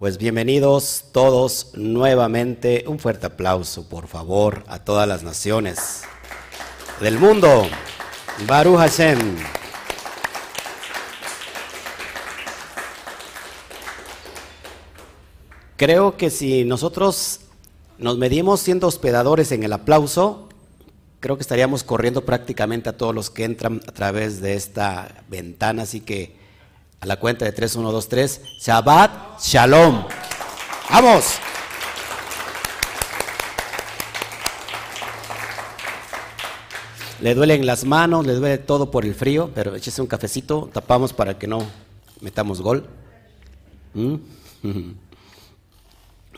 [0.00, 2.84] Pues bienvenidos todos nuevamente.
[2.86, 6.04] Un fuerte aplauso, por favor, a todas las naciones
[7.02, 7.66] del mundo.
[8.46, 9.36] Baruch Hashem.
[15.76, 17.40] Creo que si nosotros
[17.98, 20.48] nos medimos siendo hospedadores en el aplauso,
[21.20, 25.82] creo que estaríamos corriendo prácticamente a todos los que entran a través de esta ventana.
[25.82, 26.39] Así que
[27.00, 28.40] a la cuenta de 3, 1, 2, 3.
[28.60, 30.04] Shabbat Shalom.
[30.90, 31.24] ¡Vamos!
[37.22, 41.12] Le duelen las manos, le duele todo por el frío, pero échese un cafecito, tapamos
[41.12, 41.66] para que no
[42.20, 42.86] metamos gol.
[43.94, 44.14] ¿Mm?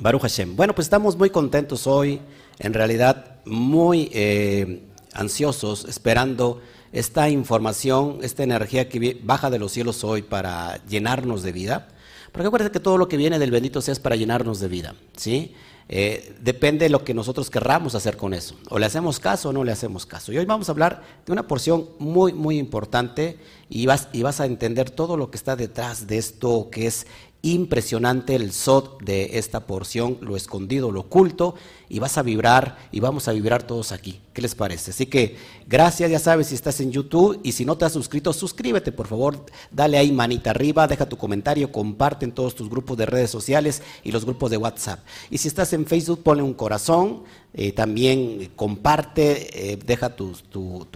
[0.01, 0.57] Baruch Hashem.
[0.57, 2.21] Bueno, pues estamos muy contentos hoy,
[2.59, 6.61] en realidad muy eh, ansiosos, esperando
[6.93, 11.89] esta información, esta energía que baja de los cielos hoy para llenarnos de vida.
[12.31, 14.95] Porque acuérdense que todo lo que viene del bendito sea es para llenarnos de vida,
[15.17, 15.55] ¿sí?
[15.89, 18.57] Eh, depende de lo que nosotros querramos hacer con eso.
[18.71, 20.33] O le hacemos caso o no le hacemos caso.
[20.33, 24.41] Y hoy vamos a hablar de una porción muy, muy importante y vas, y vas
[24.41, 27.07] a entender todo lo que está detrás de esto que es
[27.43, 31.57] impresionante el sot de esta porción, lo escondido, lo oculto,
[31.89, 34.21] y vas a vibrar y vamos a vibrar todos aquí.
[34.33, 34.93] ¿Qué les parece?
[34.93, 38.33] Así que gracias, ya sabes, si estás en YouTube y si no te has suscrito,
[38.33, 42.97] suscríbete, por favor, dale ahí manita arriba, deja tu comentario, comparte en todos tus grupos
[42.97, 45.01] de redes sociales y los grupos de WhatsApp.
[45.29, 50.35] Y si estás en Facebook, ponle un corazón, eh, también comparte, eh, deja tu,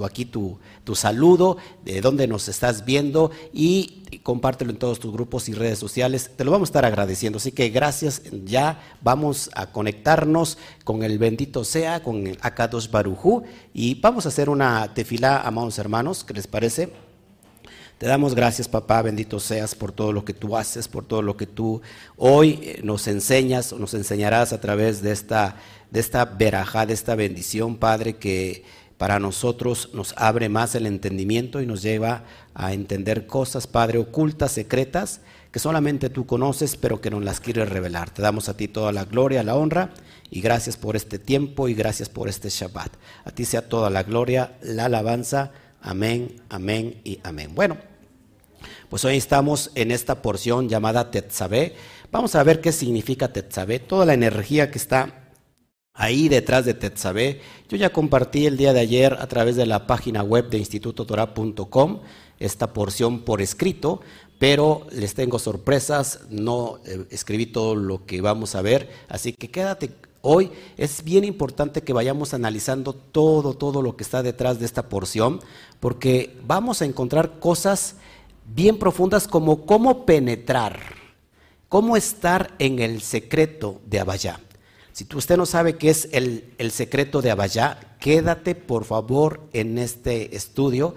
[0.04, 5.50] aquí tu, tu, saludo, de dónde nos estás viendo y compártelo en todos tus grupos
[5.50, 6.30] y redes sociales.
[6.34, 7.36] Te lo vamos a estar agradeciendo.
[7.36, 13.44] Así que gracias, ya vamos a conectarnos con el bendito sea, con el Akadosh Barujú,
[13.74, 16.90] y vamos a hacer una tefilá, amados hermanos, ¿qué les parece?
[17.98, 21.38] Te damos gracias, papá, bendito seas por todo lo que tú haces, por todo lo
[21.38, 21.80] que tú
[22.18, 25.56] hoy eh, nos enseñas, nos enseñarás a través de esta,
[25.96, 28.64] de esta verajá, de esta bendición, Padre, que
[28.98, 34.52] para nosotros nos abre más el entendimiento y nos lleva a entender cosas, Padre, ocultas,
[34.52, 38.10] secretas, que solamente tú conoces, pero que nos las quieres revelar.
[38.10, 39.94] Te damos a ti toda la gloria, la honra
[40.28, 42.92] y gracias por este tiempo y gracias por este Shabbat.
[43.24, 45.52] A ti sea toda la gloria, la alabanza.
[45.80, 47.54] Amén, amén y amén.
[47.54, 47.78] Bueno,
[48.90, 51.74] pues hoy estamos en esta porción llamada Tetzabé.
[52.12, 55.22] Vamos a ver qué significa Tetzabé, toda la energía que está
[55.96, 57.40] ahí detrás de Tetzabé.
[57.68, 62.00] Yo ya compartí el día de ayer a través de la página web de institutotorah.com
[62.38, 64.00] esta porción por escrito,
[64.38, 69.50] pero les tengo sorpresas, no eh, escribí todo lo que vamos a ver, así que
[69.50, 69.90] quédate
[70.28, 74.88] Hoy es bien importante que vayamos analizando todo, todo lo que está detrás de esta
[74.88, 75.38] porción,
[75.78, 77.94] porque vamos a encontrar cosas
[78.44, 80.80] bien profundas como cómo penetrar,
[81.68, 84.40] cómo estar en el secreto de Abayá.
[84.96, 89.76] Si usted no sabe qué es el, el secreto de Abayá, quédate por favor en
[89.76, 90.94] este estudio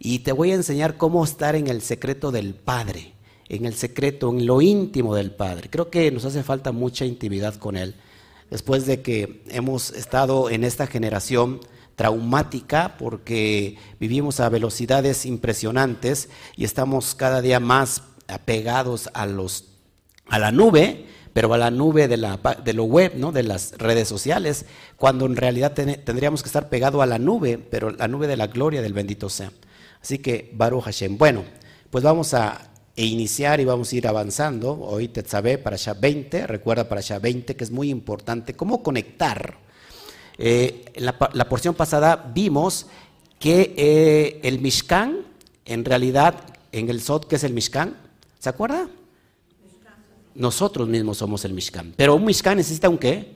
[0.00, 3.12] y te voy a enseñar cómo estar en el secreto del Padre,
[3.48, 5.70] en el secreto, en lo íntimo del Padre.
[5.70, 7.94] Creo que nos hace falta mucha intimidad con Él
[8.50, 11.60] después de que hemos estado en esta generación
[11.94, 19.66] traumática porque vivimos a velocidades impresionantes y estamos cada día más apegados a los
[20.28, 23.30] a la nube, pero a la nube de, la, de lo web, ¿no?
[23.30, 24.64] de las redes sociales,
[24.96, 28.46] cuando en realidad tendríamos que estar pegado a la nube, pero la nube de la
[28.46, 29.52] gloria del bendito sea.
[30.00, 31.18] Así que Baruch Hashem.
[31.18, 31.44] Bueno,
[31.90, 34.80] pues vamos a iniciar y vamos a ir avanzando.
[34.80, 38.54] Hoy Tetzabé para allá 20, recuerda para allá 20 que es muy importante.
[38.54, 39.58] ¿Cómo conectar?
[40.38, 42.86] Eh, en la, porción pasada vimos
[43.38, 45.18] que eh, el Mishkan,
[45.66, 47.94] en realidad, en el Sot, ¿qué es el Mishkan?
[48.38, 48.88] ¿Se acuerda?
[50.36, 51.94] Nosotros mismos somos el Mishkan.
[51.96, 53.34] Pero un Mishkan necesita un qué?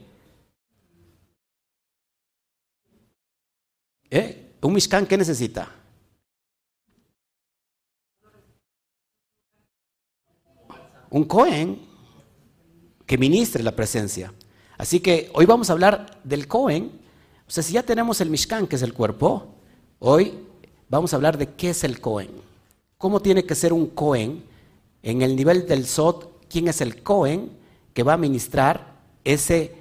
[4.09, 4.53] ¿Eh?
[4.61, 5.81] ¿Un Mishkan qué necesita?
[11.11, 11.79] un Cohen
[13.05, 14.33] que ministre la presencia.
[14.77, 16.91] Así que hoy vamos a hablar del Cohen.
[17.47, 19.53] O sea, si ya tenemos el Mishkan, que es el cuerpo,
[19.99, 20.39] hoy
[20.89, 22.31] vamos a hablar de qué es el Cohen.
[22.97, 24.43] ¿Cómo tiene que ser un Cohen
[25.03, 26.30] en el nivel del Sot?
[26.51, 27.49] ¿Quién es el Cohen
[27.93, 29.73] que va a ministrar ese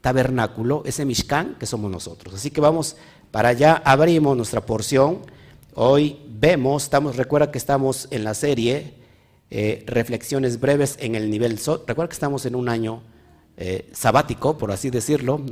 [0.00, 2.32] tabernáculo, ese Mishkan que somos nosotros?
[2.32, 2.96] Así que vamos
[3.30, 5.18] para allá, abrimos nuestra porción.
[5.74, 8.94] Hoy vemos, estamos, recuerda que estamos en la serie
[9.50, 11.60] eh, reflexiones breves en el nivel.
[11.86, 13.02] Recuerda que estamos en un año
[13.58, 15.42] eh, sabático, por así decirlo,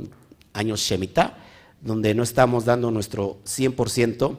[0.53, 1.37] año Shemitah,
[1.81, 4.37] donde no estamos dando nuestro 100%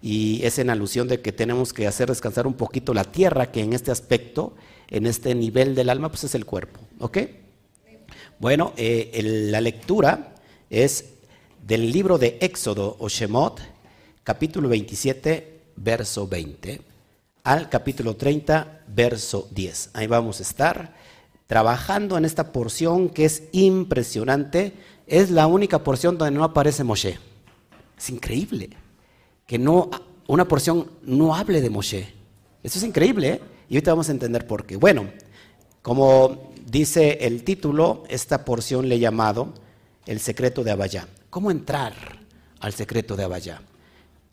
[0.00, 3.62] y es en alusión de que tenemos que hacer descansar un poquito la tierra, que
[3.62, 4.54] en este aspecto,
[4.92, 6.78] en este nivel del alma, pues es el cuerpo.
[6.98, 7.18] ¿Ok?
[8.38, 10.34] Bueno, eh, la lectura
[10.68, 11.14] es
[11.66, 13.60] del libro de Éxodo o Shemot,
[14.22, 16.82] capítulo 27, verso 20,
[17.44, 19.90] al capítulo 30, verso 10.
[19.94, 20.94] Ahí vamos a estar
[21.46, 24.74] trabajando en esta porción que es impresionante.
[25.06, 27.18] Es la única porción donde no aparece Moshe.
[27.96, 28.68] Es increíble
[29.46, 29.90] que no,
[30.26, 32.12] una porción no hable de Moshe.
[32.62, 33.51] Eso es increíble, ¿eh?
[33.68, 34.76] Y ahorita vamos a entender por qué.
[34.76, 35.08] Bueno,
[35.82, 39.52] como dice el título, esta porción le he llamado
[40.06, 41.08] El secreto de Abayá.
[41.30, 41.94] ¿Cómo entrar
[42.60, 43.62] al secreto de Abayá?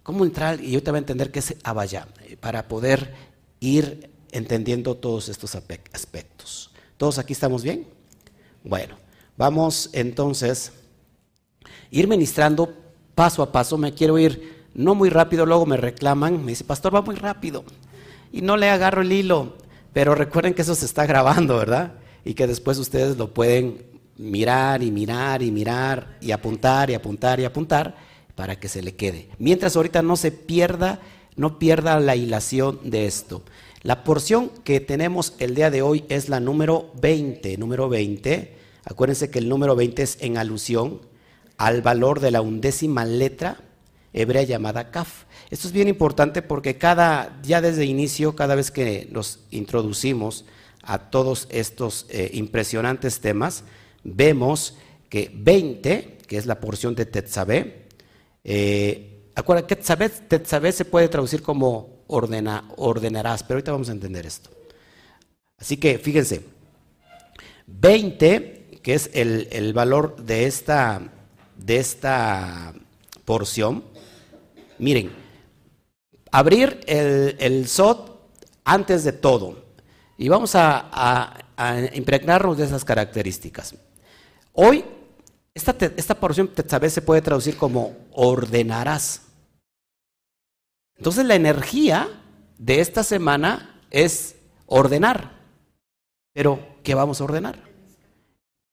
[0.04, 0.62] ¿Cómo entrar?
[0.62, 2.08] Y yo te voy a entender qué es Abayá,
[2.40, 3.14] para poder
[3.60, 6.72] ir entendiendo todos estos aspectos.
[6.98, 7.88] ¿Todos aquí estamos bien?
[8.64, 8.98] Bueno,
[9.38, 10.72] vamos entonces
[11.92, 12.74] ir ministrando
[13.16, 13.78] paso a paso.
[13.78, 17.64] Me quiero ir no muy rápido, luego me reclaman, me dice, pastor, va muy rápido
[18.32, 19.58] y no le agarro el hilo.
[19.94, 21.94] Pero recuerden que eso se está grabando, ¿verdad?
[22.24, 23.84] Y que después ustedes lo pueden
[24.18, 27.96] mirar y mirar y mirar y apuntar y apuntar y apuntar
[28.36, 29.30] para que se le quede.
[29.40, 31.00] Mientras ahorita no se pierda,
[31.36, 33.44] no pierda la hilación de esto.
[33.82, 38.56] La porción que tenemos el día de hoy es la número 20, número 20.
[38.84, 41.00] Acuérdense que el número 20 es en alusión
[41.58, 43.62] al valor de la undécima letra
[44.14, 45.26] hebrea llamada Kaf.
[45.50, 50.46] Esto es bien importante porque cada, ya desde inicio, cada vez que nos introducimos
[50.84, 53.64] a todos estos eh, impresionantes temas,
[54.04, 54.78] vemos
[55.10, 57.88] que 20, que es la porción de Tetzabé,
[58.44, 64.50] eh, acuérdate, Tetzabé, se puede traducir como ordena, ordenarás, pero ahorita vamos a entender esto.
[65.58, 66.42] Así que fíjense,
[67.68, 71.12] 20, que es el, el valor de esta,
[71.58, 72.74] de esta
[73.26, 73.84] porción,
[74.80, 75.12] miren,
[76.32, 78.10] abrir el, el SOT
[78.64, 79.70] antes de todo.
[80.18, 81.46] Y vamos a,
[81.94, 83.76] impregnarnos de esas características.
[84.54, 84.86] Hoy,
[85.54, 89.24] esta, esta porción vez se puede traducir como ordenarás.
[90.98, 92.08] Entonces la energía
[92.58, 94.36] de esta semana es
[94.66, 95.40] ordenar.
[96.34, 97.64] Pero, ¿qué vamos a ordenar?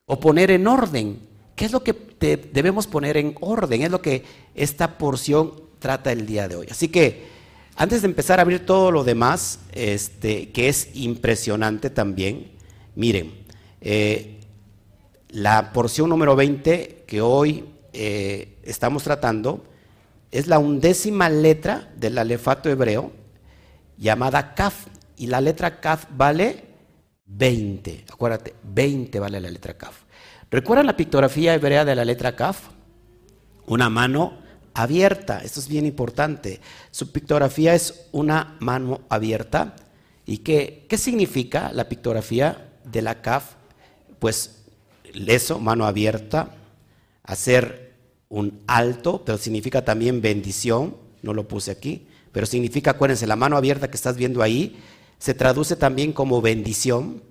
[0.07, 1.21] O poner en orden.
[1.55, 1.93] ¿Qué es lo que
[2.53, 3.83] debemos poner en orden?
[3.83, 4.25] Es lo que
[4.55, 6.67] esta porción trata el día de hoy.
[6.71, 7.27] Así que
[7.77, 12.53] antes de empezar a abrir todo lo demás, este, que es impresionante también,
[12.95, 13.35] miren,
[13.81, 14.41] eh,
[15.29, 19.65] la porción número 20 que hoy eh, estamos tratando
[20.31, 23.13] es la undécima letra del alefato hebreo
[23.99, 24.87] llamada Kaf.
[25.19, 26.65] Y la letra Kaf vale
[27.27, 28.05] 20.
[28.11, 30.05] Acuérdate, 20 vale la letra Kaf.
[30.51, 32.69] ¿Recuerdan la pictografía hebrea de la letra Kaf?
[33.67, 34.39] Una mano
[34.77, 35.41] abierta.
[35.43, 36.61] Esto es bien importante.
[36.91, 39.75] Su pictografía es una mano abierta.
[40.27, 43.55] ¿Y qué, qué significa la pictografía de la CAF?
[44.19, 44.65] Pues
[45.15, 46.55] eso, mano abierta,
[47.23, 47.95] hacer
[48.29, 53.57] un alto, pero significa también bendición, no lo puse aquí, pero significa, acuérdense, la mano
[53.57, 54.79] abierta que estás viendo ahí,
[55.19, 57.23] se traduce también como bendición,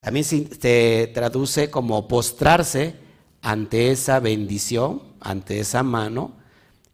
[0.00, 2.96] también se traduce como postrarse
[3.40, 6.32] ante esa bendición, ante esa mano,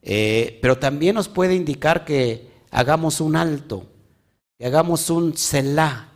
[0.03, 3.87] eh, pero también nos puede indicar que hagamos un alto,
[4.59, 6.09] que hagamos un selah.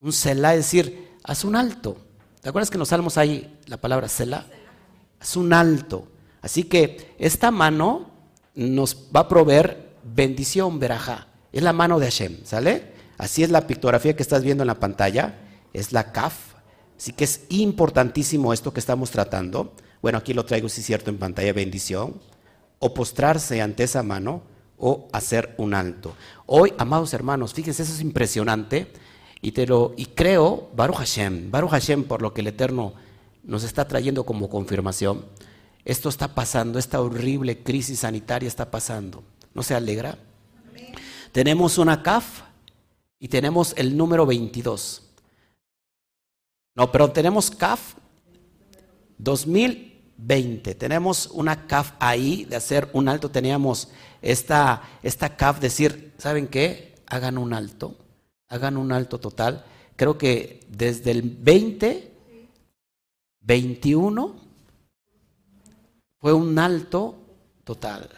[0.00, 1.96] Un selah es decir, haz un alto.
[2.40, 3.16] ¿Te acuerdas que en los salmos
[3.66, 4.46] la palabra selah?
[5.20, 6.08] Haz un alto.
[6.40, 8.10] Así que esta mano
[8.54, 11.28] nos va a proveer bendición, verajá.
[11.52, 12.92] Es la mano de Hashem, ¿sale?
[13.18, 15.38] Así es la pictografía que estás viendo en la pantalla.
[15.72, 16.54] Es la kaf.
[16.96, 19.74] Así que es importantísimo esto que estamos tratando.
[20.02, 22.20] Bueno, aquí lo traigo, si es cierto, en pantalla, bendición.
[22.80, 24.42] O postrarse ante esa mano
[24.76, 26.16] o hacer un alto.
[26.44, 28.92] Hoy, amados hermanos, fíjense, eso es impresionante.
[29.40, 32.94] Y, te lo, y creo, Baruch Hashem, Baruch Hashem, por lo que el Eterno
[33.44, 35.24] nos está trayendo como confirmación,
[35.84, 39.22] esto está pasando, esta horrible crisis sanitaria está pasando.
[39.54, 40.18] ¿No se alegra?
[41.30, 42.42] Tenemos una CAF
[43.20, 45.10] y tenemos el número 22.
[46.74, 47.94] No, pero tenemos CAF
[49.18, 49.91] 2000
[50.24, 50.74] 20.
[50.74, 53.30] Tenemos una CAF ahí de hacer un alto.
[53.30, 53.88] Teníamos
[54.20, 56.94] esta, esta CAF decir, ¿saben qué?
[57.06, 57.96] Hagan un alto.
[58.48, 59.64] Hagan un alto total.
[59.96, 62.12] Creo que desde el 20,
[63.40, 64.36] 21
[66.18, 67.18] fue un alto
[67.64, 68.08] total.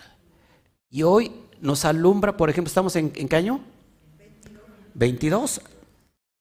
[0.91, 3.61] Y hoy nos alumbra, por ejemplo, estamos en, ¿en qué año?
[4.95, 5.61] 22.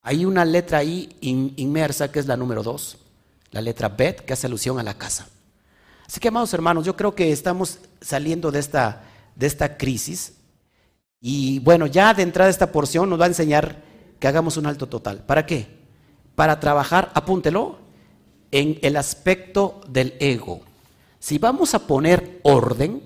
[0.02, 2.98] Hay una letra ahí inmersa que es la número 2,
[3.52, 5.30] la letra Bet, que hace alusión a la casa.
[6.14, 9.02] Así que, amados hermanos, yo creo que estamos saliendo de esta,
[9.36, 10.36] de esta crisis.
[11.20, 13.82] Y bueno, ya de entrada esta porción nos va a enseñar
[14.20, 15.24] que hagamos un alto total.
[15.26, 15.82] ¿Para qué?
[16.36, 17.78] para trabajar, apúntelo,
[18.52, 20.62] en el aspecto del ego.
[21.18, 23.02] Si vamos a poner orden,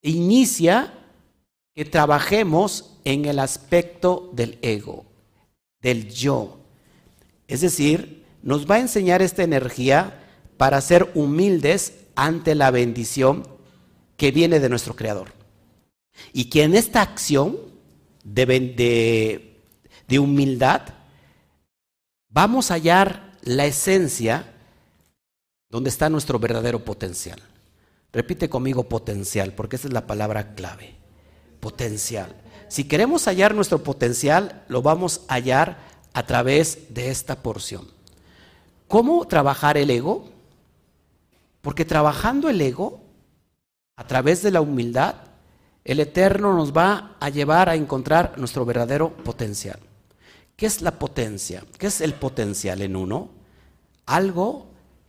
[0.00, 0.94] inicia
[1.74, 5.04] que trabajemos en el aspecto del ego,
[5.82, 6.60] del yo.
[7.46, 10.24] Es decir, nos va a enseñar esta energía
[10.58, 13.46] para ser humildes ante la bendición
[14.16, 15.32] que viene de nuestro Creador.
[16.32, 17.56] Y que en esta acción
[18.24, 19.62] de,
[20.18, 20.82] humildad
[22.28, 24.52] vamos a hallar la esencia
[25.70, 27.40] donde está nuestro verdadero potencial.
[28.12, 30.96] Repite conmigo potencial, porque esa es la palabra clave.
[31.60, 32.34] Potencial.
[32.68, 35.78] Si queremos hallar nuestro potencial, lo vamos a hallar
[36.14, 37.86] a través de esta porción.
[38.88, 40.37] ¿Cómo trabajar el ego?
[41.68, 43.02] Porque trabajando el ego,
[43.94, 45.16] a través de la humildad,
[45.84, 49.78] el Eterno nos va a llevar a encontrar nuestro verdadero potencial.
[50.56, 51.62] ¿Qué es la potencia?
[51.76, 53.28] ¿Qué es el potencial en uno?
[54.06, 54.68] Algo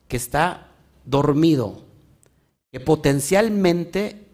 [0.09, 0.71] que está
[1.05, 1.85] dormido,
[2.73, 4.27] que potencialmente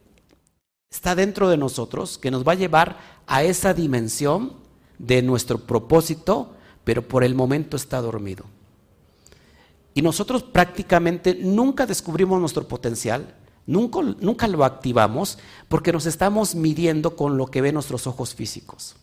[0.90, 4.54] está dentro de nosotros, que nos va a llevar a esa dimensión
[4.98, 8.55] de nuestro propósito, pero por el momento está dormido.
[9.96, 13.34] Y nosotros prácticamente nunca descubrimos nuestro potencial,
[13.66, 18.98] nunca, lo activamos, porque nos estamos midiendo con lo que ven nuestros ojos físicos.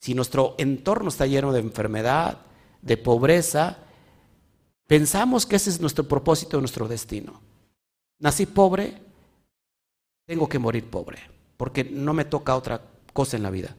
[0.00, 2.38] Si nuestro entorno está lleno de enfermedad,
[2.80, 3.78] de pobreza,
[4.86, 7.40] pensamos que ese es nuestro propósito, nuestro destino.
[8.20, 9.02] Nací pobre,
[10.26, 11.18] tengo que morir pobre,
[11.56, 13.74] porque no me toca otra cosa en la vida.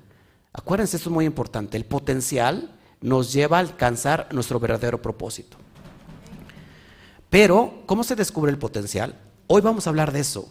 [0.51, 5.55] Acuérdense, esto es muy importante, el potencial nos lleva a alcanzar nuestro verdadero propósito.
[7.33, 9.15] Pero, ¿cómo se descubre el potencial?
[9.47, 10.47] Hoy vamos a hablar de eso,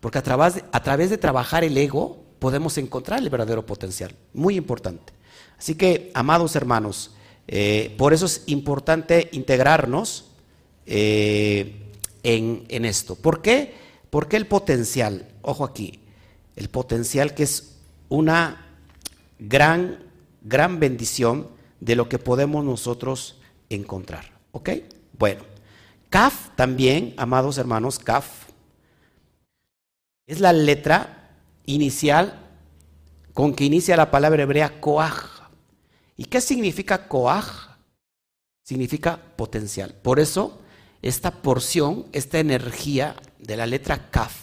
[0.00, 4.14] porque a través de, trabajar el ego podemos encontrar el verdadero potencial.
[4.34, 5.14] Muy importante.
[5.58, 7.14] Así que, amados hermanos,
[7.48, 10.26] eh, por eso es importante integrarnos
[10.84, 11.90] eh,
[12.22, 13.14] en, en, esto.
[13.14, 13.72] ¿Por qué?
[14.10, 16.00] Porque el potencial, ojo aquí,
[16.54, 17.78] el potencial que es
[18.10, 18.76] una
[19.38, 20.00] gran,
[20.42, 21.48] gran bendición
[21.80, 23.38] de lo que podemos nosotros
[23.70, 24.32] encontrar.
[24.52, 24.68] ¿Ok?
[25.18, 25.55] Bueno.
[26.16, 28.46] Kaf también, amados hermanos, Kaf,
[30.26, 32.40] es la letra inicial
[33.34, 35.26] con que inicia la palabra hebrea Koach.
[36.16, 37.76] ¿Y qué significa Koach?
[38.62, 39.92] Significa potencial.
[39.92, 40.62] Por eso,
[41.02, 44.40] esta porción, esta energía de la letra Kaf,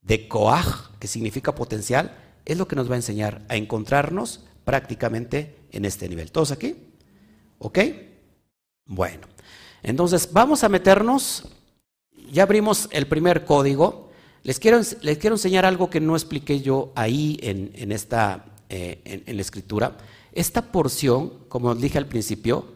[0.00, 2.16] de Koach, que significa potencial,
[2.46, 6.32] es lo que nos va a enseñar a encontrarnos prácticamente en este nivel.
[6.32, 6.76] ¿Todos aquí?
[7.58, 7.78] ¿Ok?
[8.86, 9.28] Bueno.
[9.82, 11.44] Entonces, vamos a meternos,
[12.30, 14.10] ya abrimos el primer código.
[14.42, 19.36] Les quiero, les quiero enseñar algo que no expliqué yo ahí en, esta, eh, en,
[19.36, 19.96] la escritura.
[20.32, 22.72] Esta porción, como dije al principio,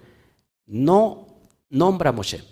[0.67, 1.29] no
[1.71, 2.45] nombra a Moshe.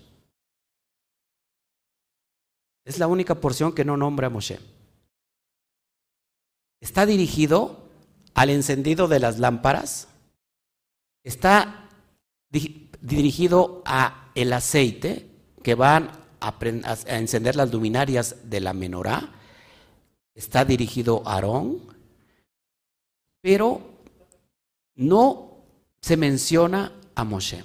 [2.84, 4.58] Es la única porción que no nombra a Moshe.
[6.80, 7.84] Está dirigido
[8.34, 10.08] al encendido de las lámparas.
[11.22, 11.88] Está
[12.48, 15.26] dirigido a el aceite
[15.62, 16.10] que van
[16.40, 16.54] a,
[17.06, 19.32] encender las luminarias de la menorá.
[20.34, 21.80] Está dirigido a Aarón,
[23.42, 23.80] pero
[24.94, 25.50] no
[26.00, 27.64] se menciona a Moshe.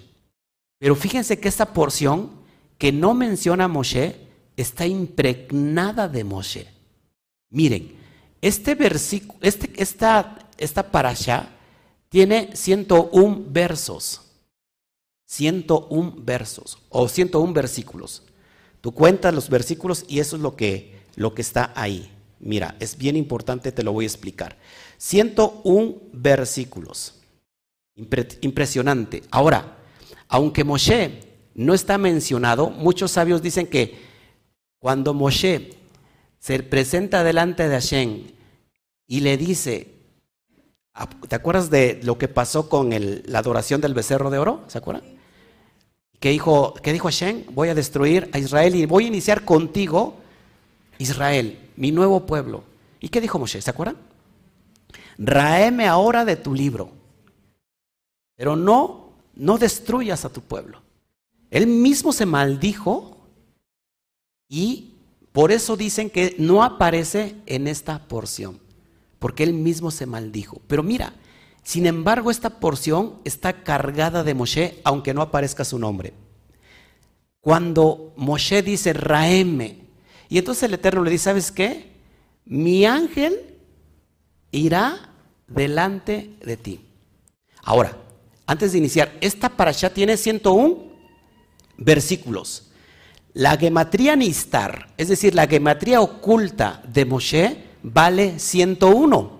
[0.80, 2.32] Pero fíjense que esta porción
[2.78, 6.68] que no menciona a Moshe está impregnada de Moshe.
[7.50, 7.96] Miren,
[8.42, 11.50] este versículo, este, esta, esta parasha
[12.10, 14.25] tiene 101 versos.
[15.26, 18.24] 101 versos o 101 versículos.
[18.82, 22.12] Tú cuentas los versículos y eso es lo que, lo que está ahí.
[22.40, 24.58] Mira, es bien importante, te lo voy a explicar.
[24.98, 27.16] 101 versículos.
[27.96, 29.24] Impresionante.
[29.32, 29.78] Ahora,
[30.28, 31.22] aunque Moshe
[31.56, 33.98] no está mencionado, muchos sabios dicen que
[34.80, 35.72] cuando Moshe
[36.38, 38.28] se presenta delante de Hashem
[39.08, 39.96] y le dice,
[41.28, 44.64] ¿te acuerdas de lo que pasó con la adoración del becerro de oro?
[44.68, 45.15] ¿Se acuerdan?
[46.26, 50.16] Que dijo, que dijo Hashem, voy a destruir a Israel y voy a iniciar contigo
[50.98, 52.64] Israel, mi nuevo pueblo.
[53.00, 53.62] ¿Y qué dijo Moshe?
[53.62, 53.98] ¿Se acuerdan?
[55.20, 56.90] Raeme ahora de tu libro,
[58.36, 60.82] pero no, no destruyas a tu pueblo.
[61.52, 63.18] Él mismo se maldijo
[64.50, 64.96] y
[65.32, 68.60] por eso dicen que no aparece en esta porción,
[69.20, 70.60] porque él mismo se maldijo.
[70.66, 71.14] Pero mira,
[71.66, 76.14] sin embargo, esta porción está cargada de Moshe, aunque no aparezca su nombre.
[77.42, 79.80] Cuando Moshe dice Raeme,
[80.30, 81.92] y entonces el Eterno le dice, ¿sabes qué?
[82.46, 83.56] Mi ángel
[84.52, 85.10] irá
[85.48, 86.82] delante de ti.
[87.64, 87.98] Ahora,
[88.46, 90.84] antes de iniciar, esta parasha tiene 101
[91.78, 92.70] versículos.
[93.34, 99.35] La gematría Nistar, es decir, la gematría oculta de Moshe, vale 101.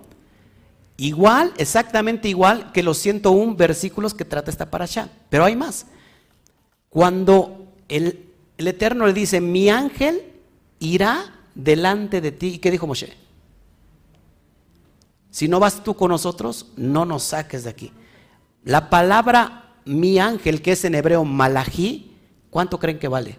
[0.98, 5.10] Igual, exactamente igual que los 101 versículos que trata esta parasha.
[5.30, 5.88] Pero hay más.
[6.90, 10.24] Cuando el, el Eterno le dice, mi ángel
[10.80, 12.48] irá delante de ti.
[12.48, 13.14] ¿Y qué dijo Moshe?
[15.32, 17.92] Si no vas tú con nosotros, no nos saques de aquí.
[18.64, 22.12] La palabra mi ángel, que es en hebreo malají,
[22.50, 23.38] ¿cuánto creen que vale?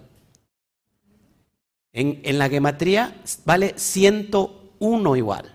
[1.92, 5.52] En, la gematría vale 101 igual.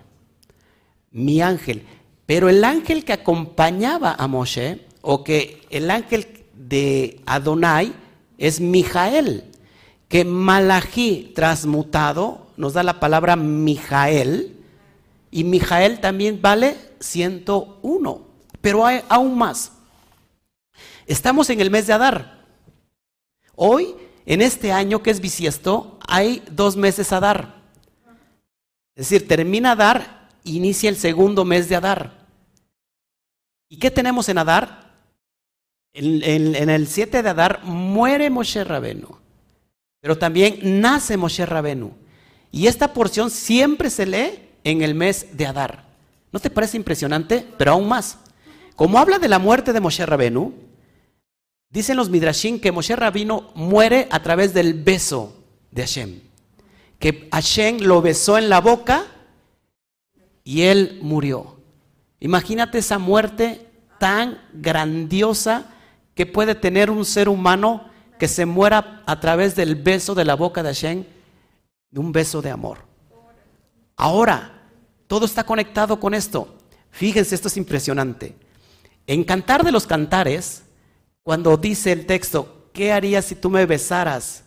[1.12, 1.86] Mi ángel.
[2.26, 7.92] Pero el ángel que acompañaba a Moshe, o que el ángel de Adonai,
[8.38, 9.44] es Mijael.
[10.08, 14.56] Que Malají transmutado nos da la palabra Mijael.
[15.30, 18.26] Y Mijael también vale 101.
[18.60, 19.72] Pero hay aún más.
[21.06, 22.42] Estamos en el mes de Adar.
[23.54, 27.62] Hoy, en este año que es bisiesto, hay dos meses Adar.
[28.94, 32.26] Es decir, termina Adar, inicia el segundo mes de Adar.
[33.68, 34.92] ¿Y qué tenemos en Adar?
[35.94, 39.08] En, el 7 de Adar muere Moshe Rabenu,
[40.00, 41.92] pero también nace Moshe Rabenu.
[42.50, 45.84] Y esta porción siempre se lee en el mes de Adar.
[46.32, 47.46] ¿No te parece impresionante?
[47.58, 48.18] Pero aún más.
[48.74, 50.54] Como habla de la muerte de Moshe Rabenu,
[51.68, 55.34] dicen los Midrashim que Moshe Rabenu muere a través del beso
[55.70, 56.20] de Hashem.
[56.98, 59.06] Que Hashem lo besó en la boca
[60.44, 61.56] y él murió.
[62.20, 63.68] Imagínate esa muerte
[63.98, 65.66] tan grandiosa
[66.14, 70.34] que puede tener un ser humano que se muera a través del beso de la
[70.34, 71.04] boca de Hashem,
[71.90, 72.78] de un beso de amor.
[73.96, 74.68] Ahora,
[75.06, 76.56] todo está conectado con esto.
[76.90, 78.36] Fíjense, esto es impresionante.
[79.06, 80.62] En Cantar de los Cantares,
[81.22, 84.44] cuando dice el texto, ¿qué harías si tú me besaras?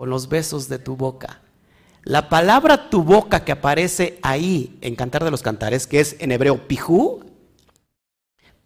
[0.00, 1.42] con los besos de tu boca.
[2.02, 6.32] La palabra tu boca que aparece ahí en Cantar de los Cantares, que es en
[6.32, 7.20] hebreo pihu,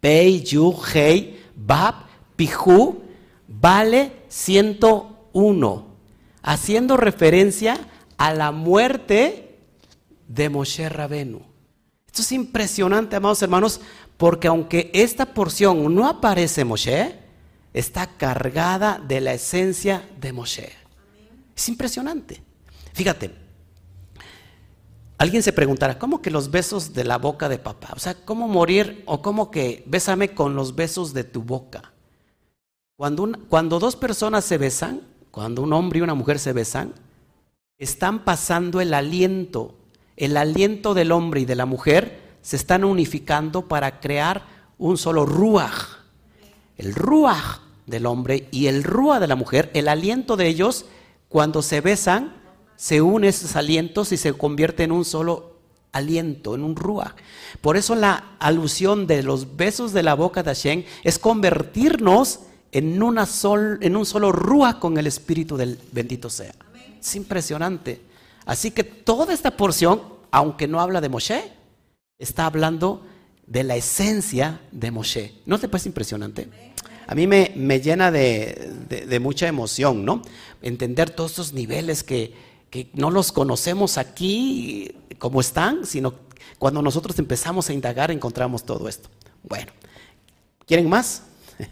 [0.01, 1.95] pei, yu, hei, bab,
[2.37, 3.03] pihu,
[3.49, 5.87] vale 101,
[6.43, 7.79] haciendo referencia
[8.17, 9.59] a la muerte
[10.29, 11.43] de Moshe Rabenu.
[12.07, 13.81] Esto es impresionante, amados hermanos,
[14.17, 17.19] porque aunque esta porción no aparece Moshe,
[17.73, 20.71] está cargada de la esencia de Moshe.
[21.57, 22.54] Es impresionante.
[22.95, 23.33] Fíjate,
[25.19, 27.89] alguien se preguntará, ¿cómo que los besos de la boca de papá?
[27.95, 31.93] O sea, ¿cómo morir o cómo que bésame con los besos de tu boca?
[32.97, 35.01] Cuando, dos personas se besan,
[35.33, 36.95] cuando un hombre y una mujer se besan,
[37.79, 39.75] están pasando el aliento,
[40.17, 44.47] el aliento del hombre y de la mujer se están unificando para crear
[44.79, 45.99] un solo ruach.
[46.77, 50.85] El ruach del hombre y el ruach de la mujer, el aliento de ellos
[51.29, 52.44] cuando se besan,
[52.77, 55.55] se unen esos alientos y se convierte en un solo
[55.93, 57.15] aliento, en un rúa.
[57.61, 62.41] Por eso la alusión de los besos de la boca de Hashem es convertirnos
[62.73, 66.55] en, una sol, en un solo rúa con el Espíritu del bendito sea.
[67.01, 68.01] Es impresionante.
[68.45, 71.53] Así que toda esta porción, aunque no habla de Moshe,
[72.19, 73.07] está hablando
[73.47, 75.35] de la esencia de Moshe.
[75.47, 76.49] ¿No te parece impresionante?
[77.07, 80.23] a mí me, llena de, mucha emoción, ¿no?
[80.63, 82.33] Entender todos estos niveles que,
[82.93, 86.15] no los conocemos aquí como están, sino
[86.59, 89.09] cuando nosotros empezamos a indagar encontramos todo esto.
[89.43, 89.73] Bueno,
[90.67, 91.23] ¿quieren más?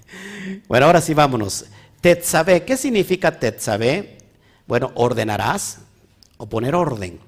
[0.66, 1.66] Bueno, ahora sí vámonos.
[2.00, 4.18] Tetzabe, ¿qué significa Tetzabe?
[4.66, 5.78] Bueno, ordenarás
[6.36, 7.20] o poner orden.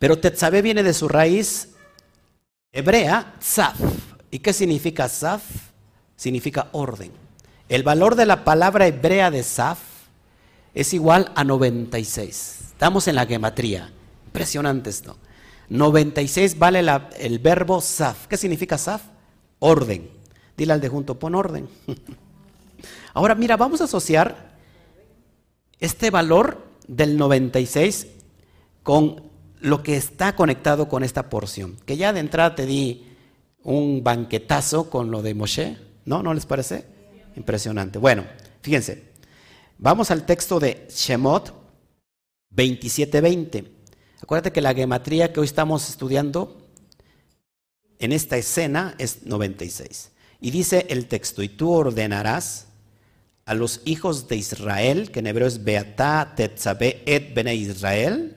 [0.00, 1.70] Pero Tetzabe viene de su raíz
[2.72, 3.78] hebrea, Tzaf.
[4.32, 5.42] ¿Y qué significa Tzaf?
[6.22, 7.10] significa orden.
[7.68, 9.78] El valor de la palabra hebrea de Saf
[10.74, 12.58] es igual a 96.
[12.68, 13.92] Estamos en la gematría.
[14.26, 15.16] Impresionante esto.
[15.68, 16.84] 96 vale
[17.18, 18.26] el verbo Saf.
[18.26, 19.02] ¿Qué significa Saf?
[19.58, 20.10] Orden.
[20.56, 21.68] Dile al de junto, pon orden.
[23.14, 24.56] Ahora mira, vamos a asociar
[25.80, 28.06] este valor del 96
[28.82, 29.22] con
[29.60, 31.76] lo que está conectado con esta porción.
[31.86, 33.06] Que ya de entrada te di
[33.62, 35.78] un banquetazo con lo de Moshe.
[36.04, 36.22] ¿No?
[36.22, 36.84] ¿No les parece?
[37.36, 37.98] Impresionante.
[37.98, 38.24] Bueno,
[38.60, 39.11] fíjense.
[39.84, 41.52] Vamos al texto de Shemot
[42.54, 43.64] 27:20.
[44.20, 46.68] Acuérdate que la gematría que hoy estamos estudiando
[47.98, 50.12] en esta escena es 96.
[50.40, 52.68] Y dice el texto, y tú ordenarás
[53.44, 58.36] a los hijos de Israel, que en hebreo es Beatá Tetzabe et Bene Israel,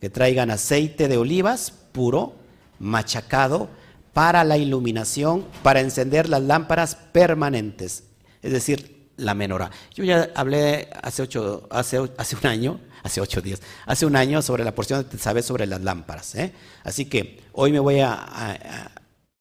[0.00, 2.36] que traigan aceite de olivas puro,
[2.78, 3.68] machacado,
[4.14, 8.04] para la iluminación, para encender las lámparas permanentes,
[8.40, 9.70] es decir, la menorá.
[9.94, 12.10] Yo ya hablé hace, ocho, hace, un
[12.46, 16.34] año, hace ocho días, hace un año sobre la porción de saber sobre las lámparas.
[16.34, 16.52] ¿eh?
[16.84, 18.58] Así que hoy me voy a,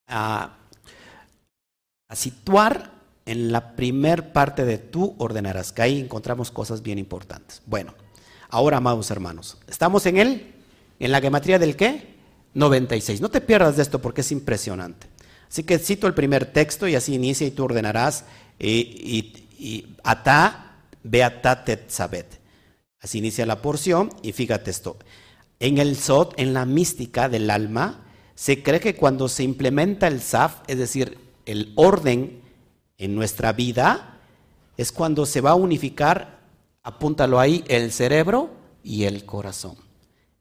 [0.07, 0.57] a,
[2.13, 2.91] situar
[3.25, 7.61] en la primer parte de tú ordenarás, que ahí encontramos cosas bien importantes.
[7.65, 7.93] Bueno,
[8.49, 10.53] ahora, amados hermanos, estamos en él,
[10.99, 12.11] en la gematría del qué?
[12.53, 13.21] 96.
[13.21, 15.07] No te pierdas de esto porque es impresionante.
[15.49, 18.25] Así que cito el primer texto y así inicia y tú ordenarás
[18.57, 19.40] y,
[20.03, 22.39] ata beata tetzabet.
[22.99, 24.97] Así inicia la porción y fíjate esto.
[25.59, 30.21] En el Sot, en la mística del alma, se cree que cuando se implementa el
[30.21, 32.41] Saf, es decir, el orden
[32.97, 34.19] en nuestra vida,
[34.77, 36.39] es cuando se va a unificar,
[36.83, 38.51] apúntalo ahí, el cerebro
[38.83, 39.77] y el corazón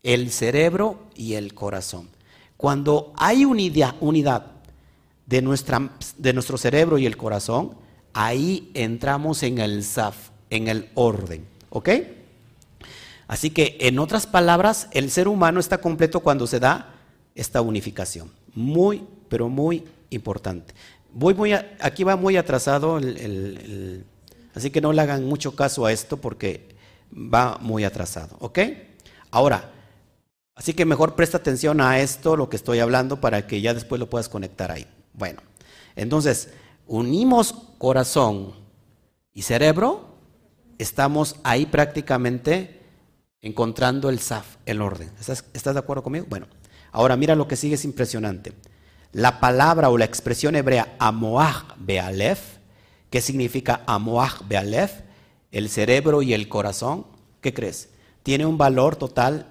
[0.02, 2.08] el cerebro y el corazón.
[2.56, 4.46] Cuando hay unidad, unidad
[5.26, 7.76] de, nuestra, de nuestro cerebro y el corazón,
[8.12, 11.46] ahí entramos en el SAF, en el orden.
[11.70, 11.88] ¿Ok?
[13.28, 16.94] Así que, en otras palabras, el ser humano está completo cuando se da
[17.34, 18.30] esta unificación.
[18.54, 20.74] Muy, pero muy importante.
[21.12, 23.00] Voy muy aquí va muy atrasado,
[24.54, 26.68] así que no le hagan mucho caso a esto porque
[27.12, 28.36] va muy atrasado.
[28.40, 28.58] ¿Ok?
[29.30, 29.70] Ahora,
[30.60, 33.98] Así que mejor presta atención a esto, lo que estoy hablando, para que ya después
[33.98, 34.86] lo puedas conectar ahí.
[35.14, 35.40] Bueno,
[35.96, 36.50] entonces,
[36.86, 38.52] unimos corazón
[39.32, 40.18] y cerebro,
[40.76, 42.82] estamos ahí prácticamente
[43.40, 45.10] encontrando el SAF, el orden.
[45.18, 46.26] ¿Estás, de acuerdo conmigo?
[46.28, 46.46] Bueno,
[46.92, 48.52] ahora mira lo que sigue, es impresionante.
[49.12, 52.58] La palabra o la expresión hebrea Amoach Bealef,
[53.08, 55.00] ¿qué significa Amoach Bealef?
[55.50, 57.06] El cerebro y el corazón,
[57.40, 57.88] ¿qué crees?
[58.22, 59.46] Tiene un valor total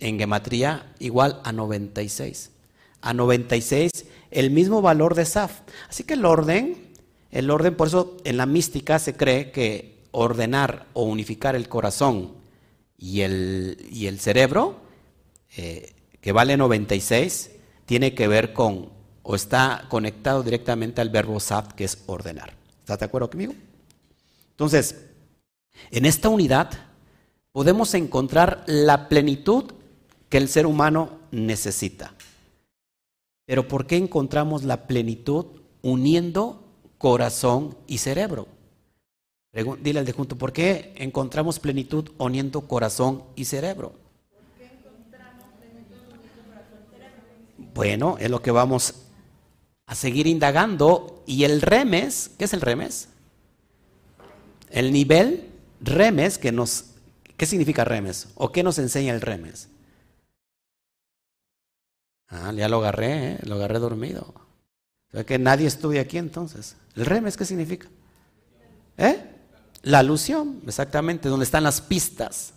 [0.00, 2.50] en gematría igual a 96.
[3.00, 3.90] A 96
[4.30, 5.60] el mismo valor de Saf.
[5.88, 6.83] Así que el orden,
[7.34, 12.32] el orden, por eso en la mística se cree que ordenar o unificar el corazón
[12.96, 14.76] y el, y el cerebro,
[15.56, 17.50] eh, que vale 96,
[17.86, 18.88] tiene que ver con
[19.24, 22.54] o está conectado directamente al verbo Saf, que es ordenar.
[22.78, 23.54] ¿Estás de acuerdo conmigo?
[24.50, 25.06] Entonces,
[25.90, 26.70] en esta unidad
[27.50, 29.72] podemos encontrar la plenitud
[30.28, 32.14] que el ser humano necesita.
[33.44, 35.46] Pero ¿por qué encontramos la plenitud
[35.82, 36.63] uniendo
[37.04, 38.48] corazón y cerebro?
[39.82, 43.92] Dile al de junto, ¿por qué encontramos plenitud uniendo corazón y cerebro?
[47.74, 48.94] Bueno, es lo que vamos
[49.84, 51.22] a seguir indagando.
[51.26, 53.10] Y el remes, ¿qué es el remes?
[54.70, 55.50] El nivel
[55.82, 56.86] remes que nos
[57.36, 58.28] ¿Qué significa remes?
[58.36, 59.68] ¿O qué nos enseña el remes?
[62.28, 63.38] Ah, ya lo agarré, ¿eh?
[63.42, 64.32] lo agarré dormido.
[65.12, 66.76] O que nadie estudia aquí entonces.
[66.96, 67.88] ¿El remes qué significa?
[68.96, 69.30] ¿Eh?
[69.82, 72.54] La alusión, exactamente, donde están las pistas,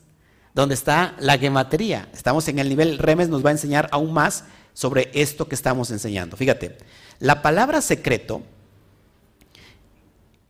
[0.54, 2.10] donde está la gematría.
[2.14, 5.92] Estamos en el nivel remes, nos va a enseñar aún más sobre esto que estamos
[5.92, 6.38] enseñando.
[6.38, 6.78] Fíjate,
[7.20, 8.44] la palabra secreto,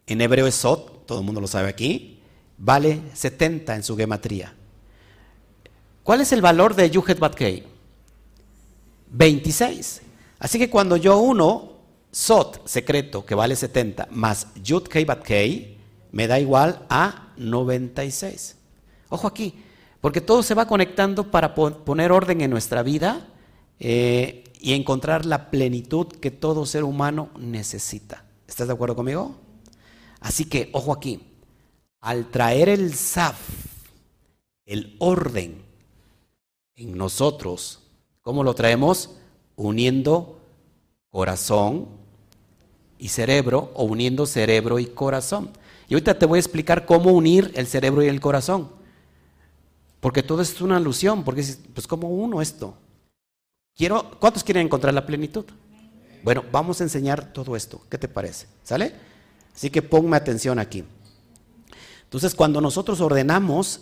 [0.06, 2.20] en hebreo es sot, todo el mundo lo sabe aquí,
[2.58, 4.54] vale 70 en su gematría.
[6.04, 7.64] ¿Cuál es el valor de Yuhet Batkei?
[9.12, 10.02] 26.
[10.40, 11.77] Así que cuando yo uno
[12.18, 15.78] Sot secreto que vale 70 más Yutkei Batkei
[16.12, 18.56] me da igual a 96.
[19.10, 19.54] Ojo aquí,
[20.02, 23.28] porque todo se va conectando para poner orden en nuestra vida
[23.80, 28.26] eh, y encontrar la plenitud que todo ser humano necesita.
[28.48, 29.36] ¿Estás de acuerdo conmigo?
[30.20, 31.22] Así que, ojo aquí,
[32.02, 33.38] al traer el SAF,
[34.66, 35.62] el orden
[36.74, 37.84] en nosotros,
[38.24, 39.12] ¿cómo lo traemos?
[39.56, 40.42] Uniendo
[41.12, 42.07] corazón
[43.00, 45.50] y cerebro o uniendo cerebro y corazón.
[45.90, 48.70] Y ahorita te voy a explicar cómo unir el cerebro y el corazón.
[50.00, 52.76] Porque todo es una alusión, porque pues ¿cómo uno esto?
[53.76, 55.46] Quiero, ¿Cuántos quieren encontrar la plenitud?
[56.24, 57.82] Bueno, vamos a enseñar todo esto.
[57.90, 58.48] ¿Qué te parece?
[58.64, 58.94] ¿Sale?
[59.56, 60.84] Así que ponme atención aquí.
[62.04, 63.82] Entonces, cuando nosotros ordenamos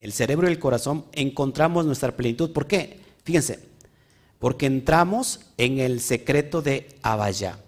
[0.00, 2.52] el cerebro y el corazón, encontramos nuestra plenitud.
[2.52, 3.00] ¿Por qué?
[3.24, 3.60] Fíjense,
[4.38, 7.58] porque entramos en el secreto de Abayá.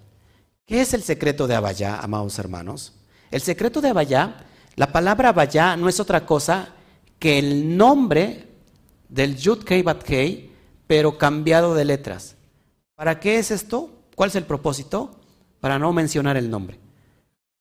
[0.66, 2.92] ¿Qué es el secreto de Abayá, amados hermanos?
[3.31, 4.46] El secreto de Abayá,
[4.77, 6.75] la palabra Abayá no es otra cosa
[7.18, 8.48] que el nombre
[9.09, 10.51] del Yud Kei Kei,
[10.87, 12.37] pero cambiado de letras.
[12.94, 13.90] ¿Para qué es esto?
[14.14, 15.16] ¿Cuál es el propósito?
[15.61, 16.79] Para no mencionar el nombre.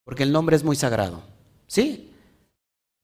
[0.04, 1.24] Porque el nombre es muy sagrado.
[1.68, 2.12] ¿Sí?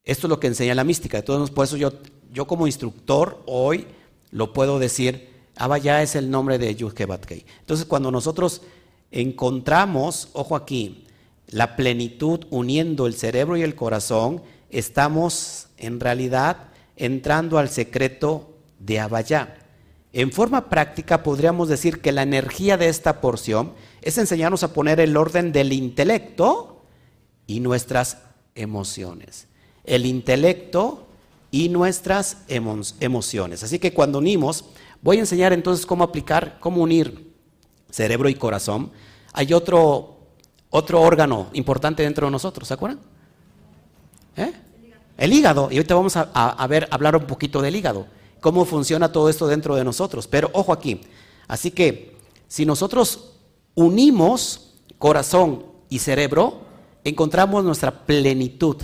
[0.03, 1.17] Esto es lo que enseña la mística.
[1.17, 1.93] Entonces, por eso yo,
[2.31, 3.87] yo como instructor hoy
[4.31, 7.45] lo puedo decir, Abaya es el nombre de Yudkebatkei.
[7.59, 8.61] Entonces, cuando nosotros
[9.11, 11.05] encontramos, ojo aquí,
[11.47, 18.99] la plenitud uniendo el cerebro y el corazón, estamos en realidad entrando al secreto de
[18.99, 19.57] Abayá.
[20.13, 24.99] En forma práctica podríamos decir que la energía de esta porción es enseñarnos a poner
[24.99, 26.81] el orden del intelecto
[27.45, 28.17] y nuestras
[28.55, 29.47] emociones.
[29.83, 31.07] El intelecto
[31.51, 33.63] y nuestras emociones.
[33.63, 34.65] Así que cuando unimos,
[35.01, 37.26] voy a enseñar entonces cómo aplicar, cómo unir
[37.97, 38.91] cerebro y corazón.
[39.33, 40.17] Hay otro,
[40.69, 42.99] otro órgano importante dentro de nosotros, ¿se acuerdan?
[44.35, 44.53] ¿Eh?
[45.17, 45.69] El hígado.
[45.71, 48.05] Y ahorita vamos a, ver, hablar un poquito del hígado.
[48.39, 50.27] Cómo funciona todo esto dentro de nosotros.
[50.27, 51.01] Pero ojo aquí.
[51.47, 52.15] Así que
[52.47, 53.33] si nosotros
[53.73, 56.61] unimos corazón y cerebro,
[57.03, 58.77] encontramos nuestra plenitud.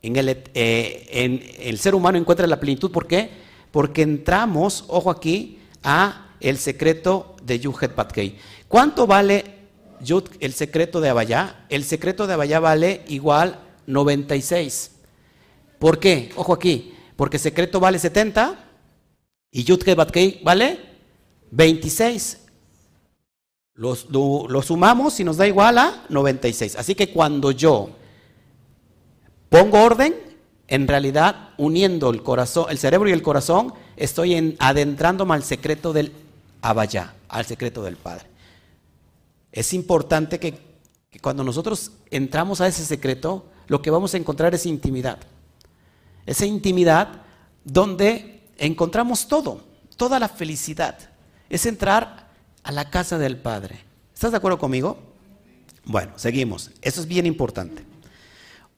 [0.00, 2.92] En el, eh, en el ser humano encuentra la plenitud.
[2.92, 3.30] ¿Por qué?
[3.72, 8.38] Porque entramos, ojo aquí, a el secreto de Yuhet Patkei.
[8.68, 9.44] ¿Cuánto vale
[10.40, 11.66] el secreto de Abayá?
[11.68, 14.92] El secreto de Abayá vale igual 96.
[15.78, 16.30] ¿Por qué?
[16.36, 18.64] Ojo aquí, porque secreto vale 70
[19.50, 20.80] y Yudke Batkei vale
[21.50, 22.44] 26.
[23.74, 26.76] Los, lo, sumamos y nos da igual a 96.
[26.76, 27.90] Así que cuando yo
[29.48, 30.14] pongo orden,
[30.66, 35.92] en realidad uniendo el corazón, el cerebro y el corazón, estoy en, adentrándome al secreto
[35.92, 36.12] del
[36.60, 38.26] Abayá, al secreto del Padre.
[39.52, 40.58] Es importante que
[41.20, 45.18] cuando nosotros entramos a ese secreto, lo que vamos a encontrar es intimidad
[46.28, 47.22] esa intimidad
[47.64, 49.64] donde encontramos todo,
[49.96, 50.98] toda la felicidad.
[51.48, 52.28] Es entrar
[52.62, 53.80] a la casa del Padre.
[54.12, 54.98] ¿Estás de acuerdo conmigo?
[55.86, 56.70] Bueno, seguimos.
[56.82, 57.82] Eso es bien importante.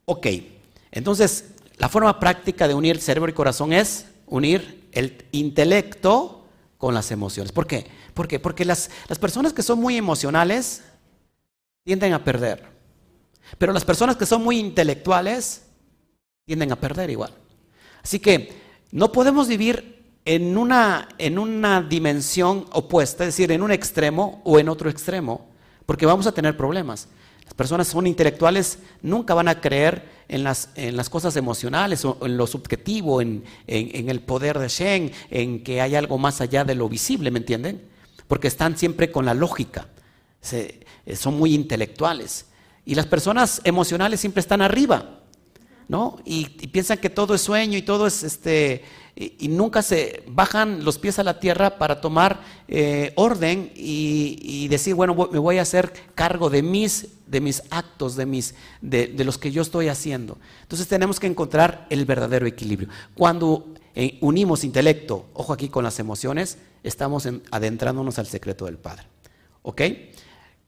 [0.05, 0.29] Ok,
[0.93, 6.40] entonces la forma práctica de unir cerebro y corazón es unir el intelecto
[6.81, 7.53] con las emociones.
[7.53, 7.87] ¿Por qué?
[8.15, 10.83] Porque, porque las, las personas que son muy emocionales
[11.85, 12.67] tienden a perder.
[13.59, 15.67] Pero las personas que son muy intelectuales
[16.47, 17.35] tienden a perder igual.
[18.03, 18.59] Así que
[18.93, 24.59] no podemos vivir en una, en una dimensión opuesta, es decir, en un extremo o
[24.59, 25.51] en otro extremo,
[25.85, 27.09] porque vamos a tener problemas.
[27.51, 32.17] Las personas son intelectuales, nunca van a creer en las, en las cosas emocionales o
[32.23, 36.63] en lo subjetivo, en, en, el poder de Shen, en que hay algo más allá
[36.63, 37.83] de lo visible, ¿me entienden?
[38.29, 39.89] Porque están siempre con la lógica,
[41.13, 42.47] son muy intelectuales.
[42.87, 45.20] Y las personas emocionales siempre están arriba,
[45.91, 46.21] ¿no?
[46.25, 48.85] Y, piensan que todo es sueño y todo es este,
[49.17, 54.95] y, nunca se bajan los pies a la tierra para tomar eh, orden y, decir,
[54.95, 59.37] bueno, me voy a hacer cargo de mis, de mis actos, de, mis, de, los
[59.37, 60.39] que yo estoy haciendo.
[60.63, 62.89] Entonces tenemos que encontrar el verdadero equilibrio.
[63.17, 69.07] Cuando eh, unimos intelecto, ojo aquí con las emociones, estamos adentrándonos al secreto del Padre.
[69.63, 69.83] ¿Ok?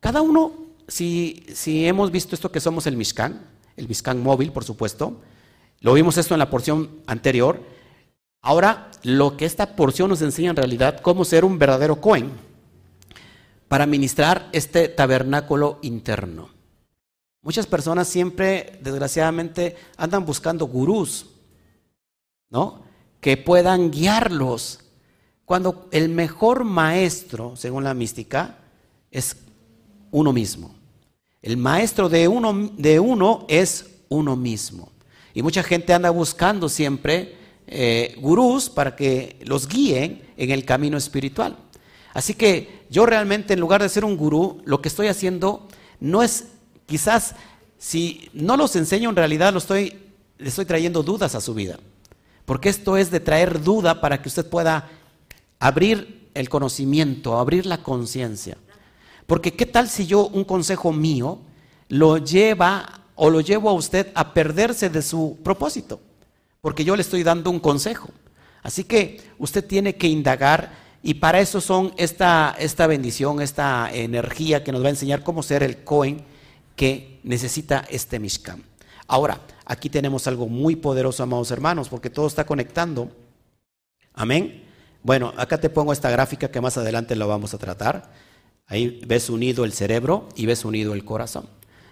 [0.00, 0.52] Cada uno,
[0.88, 5.20] si, si hemos visto esto que somos el Mishkan, el Biscan móvil, por supuesto.
[5.80, 7.60] Lo vimos esto en la porción anterior.
[8.40, 12.30] Ahora, lo que esta porción nos enseña en realidad, cómo ser un verdadero Cohen
[13.68, 16.50] para ministrar este tabernáculo interno.
[17.40, 21.26] Muchas personas siempre, desgraciadamente, andan buscando gurús,
[22.50, 22.82] ¿no?
[23.20, 24.80] Que puedan guiarlos.
[25.44, 28.58] Cuando el mejor maestro, según la mística,
[29.10, 29.38] es
[30.10, 30.81] uno mismo.
[31.42, 34.92] El maestro de uno, de uno es uno mismo.
[35.34, 40.96] Y mucha gente anda buscando siempre eh, gurús para que los guíen en el camino
[40.96, 41.56] espiritual.
[42.14, 45.66] Así que yo realmente en lugar de ser un gurú, lo que estoy haciendo
[45.98, 46.46] no es
[46.86, 47.34] quizás,
[47.78, 49.98] si no los enseño en realidad, lo estoy,
[50.38, 51.78] le estoy trayendo dudas a su vida.
[52.44, 54.90] Porque esto es de traer duda para que usted pueda
[55.58, 58.58] abrir el conocimiento, abrir la conciencia.
[59.32, 61.38] Porque qué tal si yo un consejo mío
[61.88, 66.00] lo lleva o lo llevo a usted a perderse de su propósito,
[66.60, 68.10] porque yo le estoy dando un consejo.
[68.62, 74.62] Así que usted tiene que indagar y para eso son esta, esta bendición, esta energía
[74.62, 76.22] que nos va a enseñar cómo ser el Cohen
[76.76, 78.62] que necesita este Mishkan.
[79.06, 83.10] Ahora, aquí tenemos algo muy poderoso, amados hermanos, porque todo está conectando.
[84.12, 84.62] Amén.
[85.02, 88.10] Bueno, acá te pongo esta gráfica que más adelante lo vamos a tratar.
[88.66, 91.46] Ahí ves unido el cerebro y ves unido el corazón.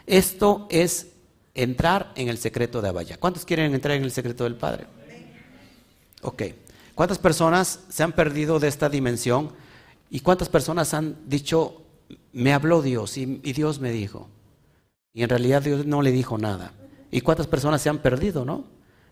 [0.06, 1.09] Esto es
[1.54, 3.18] entrar en el secreto de Abaya.
[3.18, 4.87] ¿Cuántos quieren entrar en el secreto del Padre?
[6.22, 6.42] Ok.
[6.94, 9.52] ¿Cuántas personas se han perdido de esta dimensión?
[10.11, 11.83] ¿Y cuántas personas han dicho,
[12.33, 14.28] me habló Dios y, Dios me dijo?
[15.14, 16.72] Y en realidad Dios no le dijo nada.
[17.11, 18.64] ¿Y cuántas personas se han perdido, no?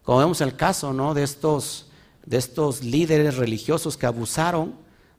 [0.03, 1.15] Como vemos el caso, ¿no?
[1.15, 1.91] De estos,
[2.25, 4.75] de estos líderes religiosos que abusaron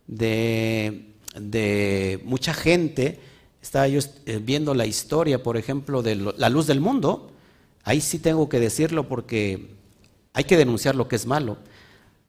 [0.08, 3.20] de, de mucha gente.
[3.62, 7.32] Estaba yo eh, viendo la historia, por ejemplo, de la luz del mundo.
[7.84, 9.76] Ahí sí tengo que decirlo porque
[10.34, 11.58] hay que denunciar lo que es malo.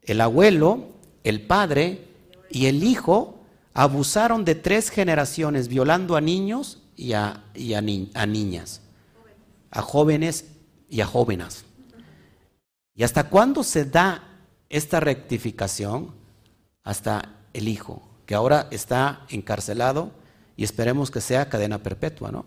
[0.03, 0.89] El abuelo,
[1.25, 2.09] el padre
[2.51, 3.41] y el hijo
[3.75, 7.45] abusaron de tres generaciones, violando a niños y a,
[8.15, 8.83] a niñas,
[9.71, 10.47] a jóvenes
[10.89, 11.65] y a jóvenes.
[12.95, 14.25] ¿Y hasta cuándo se da
[14.69, 16.19] esta rectificación?
[16.83, 20.12] Hasta el hijo, que ahora está encarcelado
[20.57, 22.47] y esperemos que sea cadena perpetua, ¿no?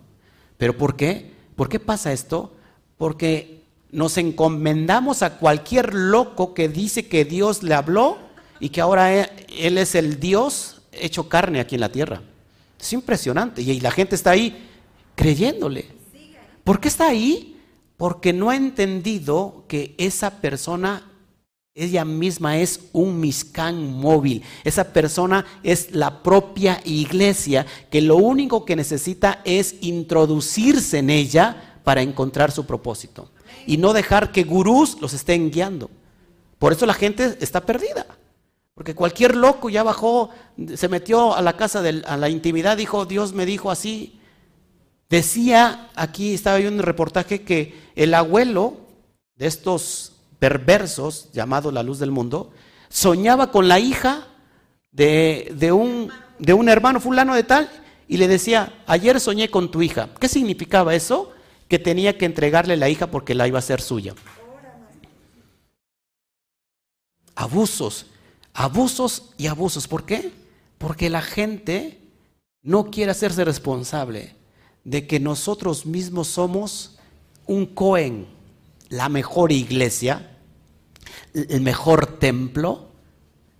[0.56, 1.34] ¿Pero por qué?
[1.56, 2.54] ¿Por qué pasa esto?
[2.96, 8.16] Porque nos encomendamos a cualquier loco que dice que Dios le habló
[8.60, 12.22] y que ahora Él es el Dios hecho carne aquí en la tierra.
[12.80, 13.60] Es impresionante.
[13.60, 14.66] Y la gente está ahí
[15.14, 15.88] creyéndole.
[16.64, 17.60] ¿Por qué está ahí?
[17.98, 21.12] Porque no ha entendido que esa persona,
[21.74, 24.42] ella misma es un miscán móvil.
[24.62, 31.80] Esa persona es la propia iglesia que lo único que necesita es introducirse en ella
[31.82, 33.28] para encontrar su propósito.
[33.66, 35.90] Y no dejar que gurús los estén guiando.
[36.58, 38.06] Por eso la gente está perdida.
[38.74, 40.30] Porque cualquier loco ya bajó,
[40.76, 44.20] se metió a la casa, de, a la intimidad, dijo, Dios me dijo así.
[45.08, 48.76] Decía, aquí estaba viendo un reportaje que el abuelo
[49.36, 50.13] de estos
[50.44, 52.52] perversos, llamado la luz del mundo,
[52.90, 54.26] soñaba con la hija
[54.92, 57.70] de, de, un, de un hermano fulano de tal
[58.06, 60.10] y le decía, ayer soñé con tu hija.
[60.20, 61.32] ¿Qué significaba eso?
[61.68, 64.14] Que tenía que entregarle la hija porque la iba a ser suya.
[67.34, 68.06] Abusos
[68.54, 69.86] abusos y abusos.
[69.86, 70.32] ¿Por qué?
[70.78, 71.98] Porque la gente
[72.62, 74.36] no quiere hacerse responsable
[74.84, 76.98] de que nosotros mismos somos
[77.46, 78.26] un Cohen,
[78.88, 80.33] la mejor iglesia,
[81.34, 82.88] el mejor templo,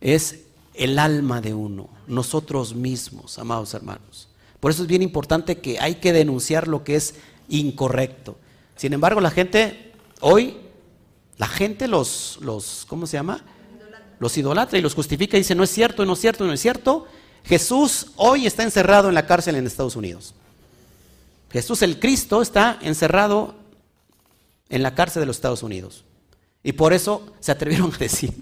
[0.00, 0.40] es
[0.74, 4.28] el alma de uno, nosotros mismos, amados hermanos.
[4.60, 7.16] Por eso es bien importante que hay que denunciar lo que es
[7.48, 8.36] incorrecto.
[8.76, 10.56] Sin embargo, la gente, hoy,
[11.36, 13.44] la gente los, los ¿cómo se llama?
[14.18, 16.60] los idolatra y los justifica y dice, no es cierto, no es cierto, no es
[16.60, 17.06] cierto.
[17.44, 20.34] Jesús hoy está encerrado en la cárcel en Estados Unidos.
[21.50, 23.54] Jesús el Cristo está encerrado
[24.70, 26.04] en la cárcel de los Estados Unidos.
[26.64, 28.32] Y por eso se atrevieron a decir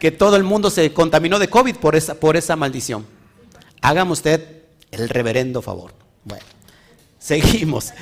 [0.00, 3.06] que todo el mundo se contaminó de COVID por esa, por esa maldición.
[3.82, 5.92] Hágame usted el reverendo favor.
[6.24, 6.44] Bueno,
[7.18, 7.92] seguimos.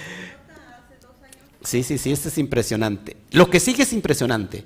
[1.64, 3.16] Sí, sí, sí, esto es impresionante.
[3.33, 4.64] Lo que sigue es impresionante.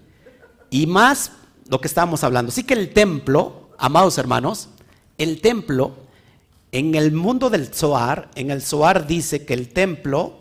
[0.68, 1.32] Y más
[1.68, 2.52] lo que estábamos hablando.
[2.52, 4.68] Sí que el templo, amados hermanos,
[5.16, 5.96] el templo,
[6.72, 10.40] en el mundo del Zohar, en el Zohar dice que el templo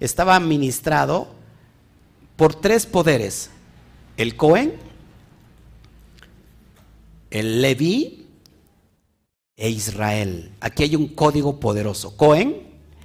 [0.00, 1.28] estaba administrado
[2.40, 3.50] por tres poderes.
[4.16, 4.72] El Cohen,
[7.28, 8.28] el Leví
[9.56, 10.50] e Israel.
[10.58, 12.16] Aquí hay un código poderoso.
[12.16, 12.62] Cohen,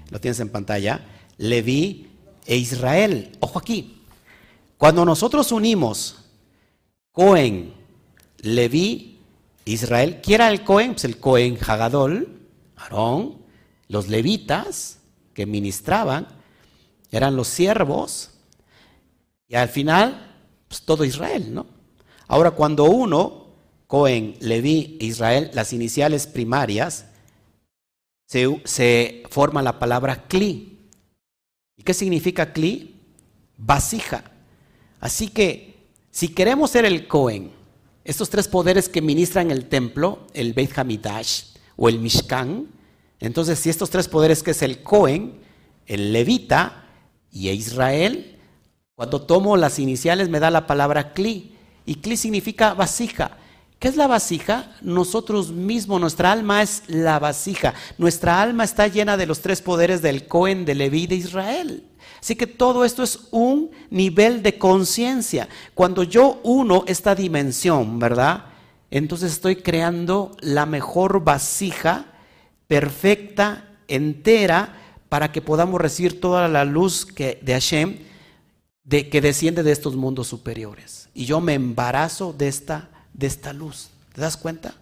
[0.09, 1.05] lo tienes en pantalla,
[1.37, 2.07] Leví
[2.45, 3.35] e Israel.
[3.41, 4.03] Ojo aquí.
[4.77, 6.15] Cuando nosotros unimos
[7.11, 7.73] Cohen,
[8.37, 9.19] Leví,
[9.65, 10.21] Israel.
[10.23, 10.93] ¿Quién era el Cohen?
[10.93, 12.39] Pues el Cohen Hagadol,
[12.77, 13.39] Aarón,
[13.89, 14.99] los levitas
[15.33, 16.25] que ministraban,
[17.11, 18.31] eran los siervos,
[19.47, 20.35] y al final,
[20.67, 21.67] pues todo Israel, ¿no?
[22.27, 23.47] Ahora, cuando uno,
[23.87, 27.05] Cohen, Leví, Israel, las iniciales primarias,
[28.25, 30.79] se, se forma la palabra Kli.
[31.77, 32.95] ¿Y qué significa Kli?
[33.57, 34.23] Vasija.
[34.99, 35.75] Así que
[36.09, 37.51] si queremos ser el Cohen,
[38.03, 41.43] estos tres poderes que ministran el templo, el Beit Hamidash
[41.75, 42.67] o el Mishkan,
[43.19, 45.39] entonces si estos tres poderes que es el Cohen,
[45.85, 46.85] el Levita
[47.31, 48.34] y Israel,
[48.95, 51.51] cuando tomo las iniciales me da la palabra Kli.
[51.85, 53.37] Y Kli significa vasija.
[53.77, 54.71] ¿Qué es la vasija?
[54.81, 57.73] Nosotros mismos, nuestra alma es la vasija.
[57.97, 61.83] Nuestra alma está llena de los tres poderes del Cohen, de Leví de Israel.
[62.21, 65.49] Así que todo esto es un nivel de conciencia.
[65.73, 68.45] Cuando yo uno esta dimensión, ¿verdad?
[68.89, 72.05] Entonces estoy creando la mejor vasija
[72.67, 77.97] perfecta, entera, para que podamos recibir toda la luz que, de Hashem
[78.85, 81.09] de, que desciende de estos mundos superiores.
[81.13, 83.89] Y yo me embarazo de esta, de esta luz.
[84.13, 84.75] ¿Te das cuenta?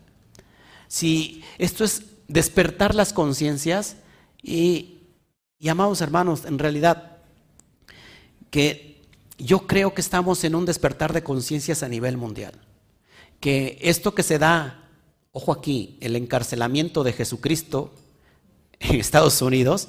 [0.87, 3.95] Si esto es despertar las conciencias
[4.41, 4.99] y,
[5.57, 7.17] y amados hermanos, en realidad
[8.51, 9.01] que
[9.39, 12.53] yo creo que estamos en un despertar de conciencias a nivel mundial.
[13.39, 14.87] Que esto que se da,
[15.31, 17.93] ojo aquí, el encarcelamiento de Jesucristo
[18.79, 19.87] en Estados Unidos,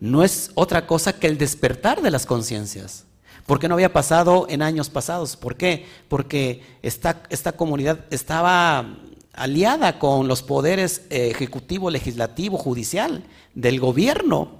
[0.00, 3.04] no es otra cosa que el despertar de las conciencias.
[3.48, 5.34] Porque no había pasado en años pasados.
[5.34, 5.86] ¿Por qué?
[6.08, 7.22] Porque esta,
[7.56, 8.98] comunidad estaba
[9.32, 13.24] aliada con los poderes ejecutivo, legislativo, judicial
[13.54, 14.50] del gobierno.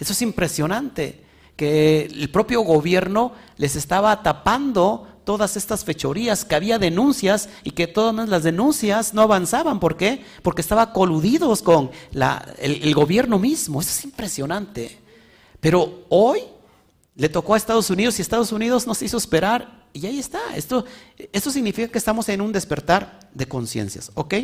[0.00, 1.22] Eso es impresionante,
[1.56, 7.86] que el propio gobierno les estaba tapando todas estas fechorías, que había denuncias y que
[7.86, 9.78] todas las denuncias no avanzaban.
[9.78, 10.24] ¿Por qué?
[10.42, 11.90] Porque estaba coludidos con
[12.58, 13.82] el gobierno mismo.
[13.82, 14.96] Eso es impresionante.
[15.60, 16.40] Pero hoy
[17.18, 20.38] le tocó a Estados Unidos y Estados Unidos nos hizo esperar y ahí está.
[20.54, 20.84] Esto,
[21.32, 24.34] esto significa que estamos en un despertar de conciencias, ¿ok?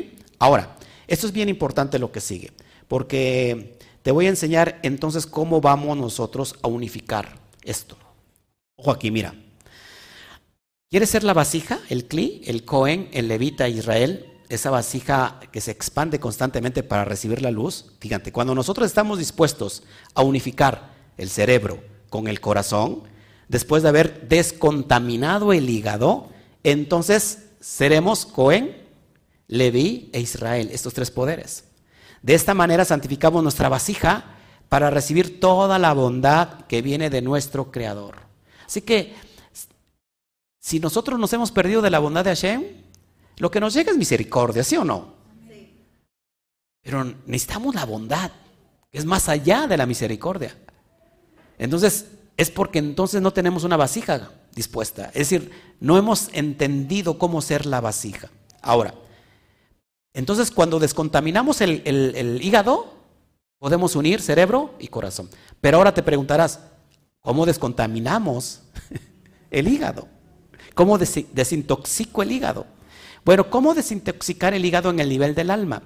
[0.40, 2.50] Ahora, esto es bien importante lo que sigue,
[2.88, 7.96] porque te voy a enseñar entonces cómo vamos nosotros a unificar esto.
[8.74, 9.34] Ojo aquí, mira.
[10.90, 14.32] ¿Quieres ser la vasija, el Cli, el Cohen, el Levita, Israel?
[14.48, 17.92] Esa vasija que se expande constantemente para recibir la luz.
[18.00, 23.02] Fíjate, cuando nosotros estamos dispuestos a unificar el cerebro con el corazón,
[23.48, 26.28] después de haber descontaminado el hígado,
[26.62, 28.86] entonces seremos Cohen,
[29.48, 31.64] Leví e Israel, estos tres poderes.
[32.22, 34.26] De esta manera santificamos nuestra vasija
[34.68, 38.18] para recibir toda la bondad que viene de nuestro Creador.
[38.64, 39.12] Así que,
[40.60, 42.62] si nosotros nos hemos perdido de la bondad de Hashem,
[43.38, 45.14] lo que nos llega es misericordia, ¿sí o no?
[46.80, 48.30] Pero necesitamos la bondad,
[48.92, 50.56] que es más allá de la misericordia.
[51.58, 55.06] Entonces, es porque entonces no tenemos una vasija dispuesta.
[55.06, 55.50] Es decir,
[55.80, 58.30] no hemos entendido cómo ser la vasija.
[58.62, 58.94] Ahora,
[60.12, 62.94] entonces cuando descontaminamos el, hígado,
[63.58, 65.28] podemos unir cerebro y corazón.
[65.60, 66.60] Pero ahora te preguntarás,
[67.20, 68.62] ¿cómo descontaminamos
[69.50, 70.08] el hígado?
[70.74, 72.66] ¿Cómo desintoxico el hígado?
[73.24, 75.82] Bueno, ¿cómo desintoxicar el hígado en el nivel del alma?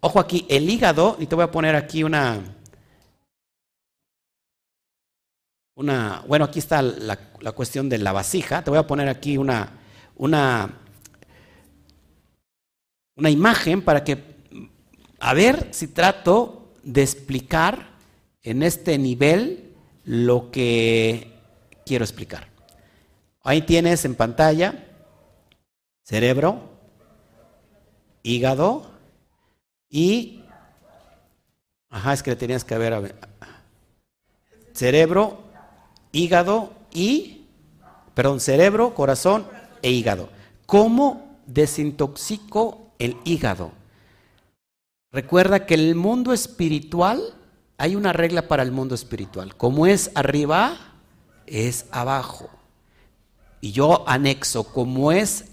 [0.00, 2.40] Ojo aquí, el hígado, y te voy a poner aquí una,
[5.74, 7.16] una, bueno, aquí está la,
[7.54, 8.62] cuestión de la vasija.
[8.62, 9.80] Te voy a poner aquí una,
[10.16, 10.78] una,
[13.16, 14.22] una imagen para que,
[15.18, 17.92] a ver si trato de explicar
[18.42, 19.72] en este nivel
[20.04, 21.32] lo que
[21.86, 22.48] quiero explicar.
[23.42, 24.86] Ahí tienes en pantalla
[26.02, 26.68] cerebro,
[28.22, 28.90] hígado
[29.88, 30.44] y...
[31.88, 33.14] Ajá, es que le tenías que ver...
[34.72, 35.51] Cerebro,
[36.12, 37.46] hígado y,
[38.14, 39.46] perdón, cerebro, corazón
[39.82, 40.28] e hígado.
[40.66, 43.72] ¿Cómo desintoxico el hígado?
[45.10, 47.34] Recuerda que el mundo espiritual,
[47.76, 49.56] hay una regla para el mundo espiritual.
[49.56, 50.78] Como es arriba,
[51.46, 52.48] es abajo.
[53.60, 55.46] Y yo anexo, como es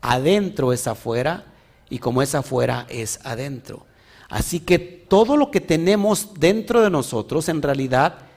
[0.00, 1.44] adentro, es afuera,
[1.90, 3.86] y como es afuera, es adentro.
[4.28, 8.27] Así que todo lo que tenemos dentro de nosotros, en realidad,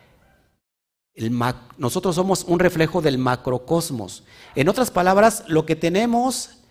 [1.77, 4.23] nosotros somos un reflejo del macrocosmos.
[4.55, 6.61] En otras palabras, lo que tenemos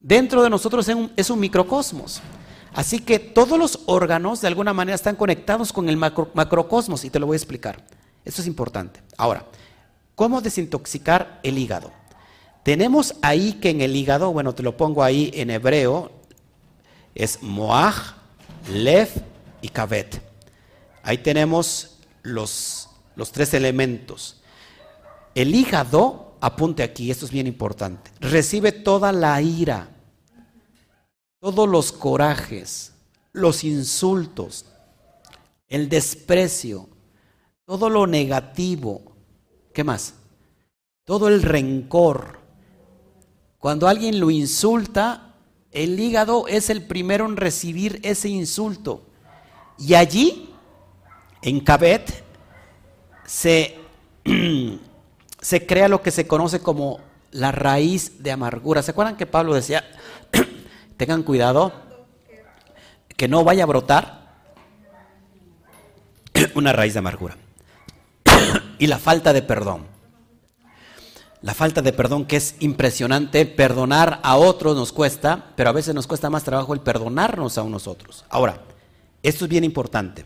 [0.00, 2.20] dentro de nosotros es un, microcosmos.
[2.74, 7.18] Así que todos los órganos de alguna manera están conectados con el macrocosmos y te
[7.18, 7.84] lo voy a explicar.
[8.24, 9.02] Eso es importante.
[9.16, 9.46] Ahora,
[10.14, 11.92] ¿cómo desintoxicar el hígado?
[12.62, 16.12] Tenemos ahí que en el hígado, bueno, te lo pongo ahí en hebreo,
[17.14, 18.14] es Moaj,
[18.70, 19.08] Lev
[19.62, 20.20] y Kavet.
[21.02, 22.87] Ahí tenemos los
[23.18, 24.36] los tres elementos.
[25.34, 29.90] El hígado, apunte aquí, esto es bien importante, recibe toda la ira,
[31.40, 32.92] todos los corajes,
[33.32, 34.66] los insultos,
[35.66, 36.88] el desprecio,
[37.64, 39.16] todo lo negativo.
[39.74, 40.14] ¿Qué más?
[41.04, 42.38] Todo el rencor.
[43.58, 45.34] Cuando alguien lo insulta,
[45.72, 49.08] el hígado es el primero en recibir ese insulto.
[49.76, 50.54] Y allí,
[51.42, 52.27] en Cabet,
[53.28, 53.78] se,
[55.40, 57.00] se crea lo que se conoce como
[57.30, 58.82] la raíz de amargura.
[58.82, 59.84] ¿Se acuerdan que Pablo decía,
[60.96, 61.72] tengan cuidado,
[63.16, 64.28] que no vaya a brotar
[66.54, 67.36] una raíz de amargura?
[68.78, 69.86] y la falta de perdón.
[71.42, 75.94] La falta de perdón que es impresionante, perdonar a otros nos cuesta, pero a veces
[75.94, 78.24] nos cuesta más trabajo el perdonarnos a nosotros.
[78.28, 78.60] Ahora,
[79.22, 80.24] esto es bien importante.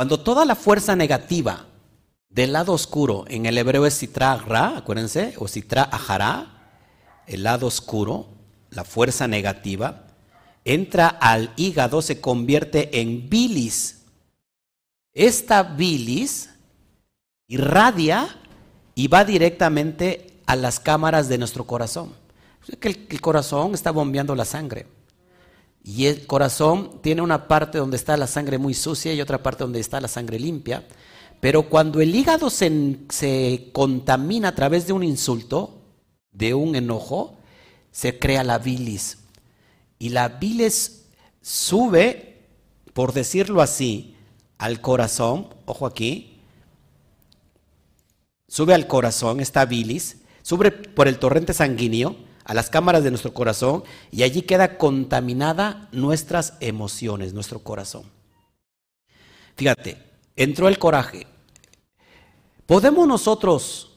[0.00, 1.66] Cuando toda la fuerza negativa
[2.30, 6.70] del lado oscuro, en el hebreo es sitra ra, acuérdense, o sitra ajara,
[7.26, 8.28] el lado oscuro,
[8.70, 10.06] la fuerza negativa,
[10.64, 14.06] entra al hígado, se convierte en bilis.
[15.12, 16.48] Esta bilis
[17.46, 18.38] irradia
[18.94, 22.14] y va directamente a las cámaras de nuestro corazón.
[22.80, 24.86] el corazón está bombeando la sangre.
[25.82, 29.64] Y el corazón tiene una parte donde está la sangre muy sucia y otra parte
[29.64, 30.86] donde está la sangre limpia.
[31.40, 35.80] Pero cuando el hígado se, contamina a través de un insulto,
[36.32, 37.38] de un enojo,
[37.90, 39.18] se crea la bilis.
[39.98, 41.06] Y la bilis
[41.40, 42.42] sube,
[42.92, 44.16] por decirlo así,
[44.58, 46.40] al corazón, ojo aquí,
[48.46, 52.16] sube al corazón esta bilis, sube por el torrente sanguíneo
[52.50, 58.02] a las cámaras de nuestro corazón y allí queda contaminada nuestras emociones, nuestro corazón.
[59.54, 60.02] Fíjate,
[60.34, 61.28] entró el coraje.
[62.66, 63.96] ¿Podemos nosotros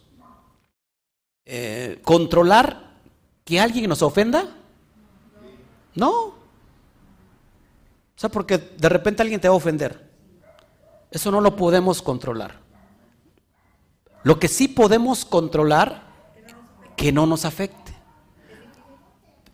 [1.46, 2.92] eh, controlar
[3.44, 4.56] que alguien nos ofenda?
[5.96, 6.12] No.
[6.12, 6.36] O
[8.16, 10.12] sea, porque de repente alguien te va a ofender.
[11.10, 12.60] Eso no lo podemos controlar.
[14.22, 16.04] Lo que sí podemos controlar,
[16.96, 17.83] que no nos afecte.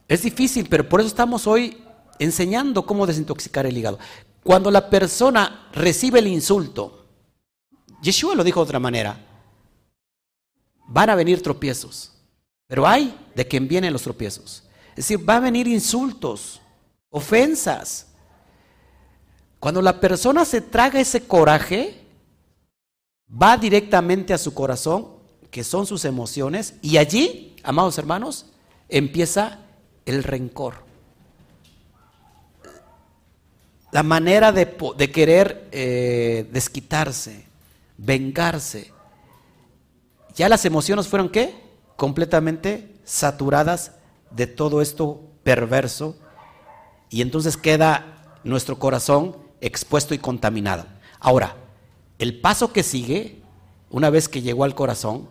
[0.09, 1.77] Es difícil, pero por eso estamos hoy
[2.17, 3.99] enseñando cómo desintoxicar el hígado.
[4.43, 7.05] Cuando la persona recibe el insulto,
[8.01, 9.23] Yeshua lo dijo de otra manera,
[10.87, 12.11] van a venir tropiezos,
[12.65, 14.63] pero hay de quien vienen los tropiezos.
[14.89, 16.59] Es decir, va a venir insultos,
[17.11, 18.07] ofensas.
[19.59, 22.03] Cuando la persona se traga ese coraje,
[23.29, 25.19] va directamente a su corazón,
[25.51, 28.47] que son sus emociones, y allí, amados hermanos,
[28.87, 29.68] empieza
[30.09, 30.75] el rencor.
[33.91, 34.75] La manera de,
[35.11, 37.45] querer eh, desquitarse,
[37.97, 38.91] vengarse.
[40.35, 41.55] Ya las emociones fueron qué?
[41.95, 43.93] Completamente saturadas
[44.29, 46.15] de todo esto perverso
[47.09, 50.85] y entonces queda nuestro corazón expuesto y contaminado.
[51.19, 51.55] Ahora,
[52.19, 53.41] el paso que sigue,
[53.89, 55.29] una vez que llegó al corazón,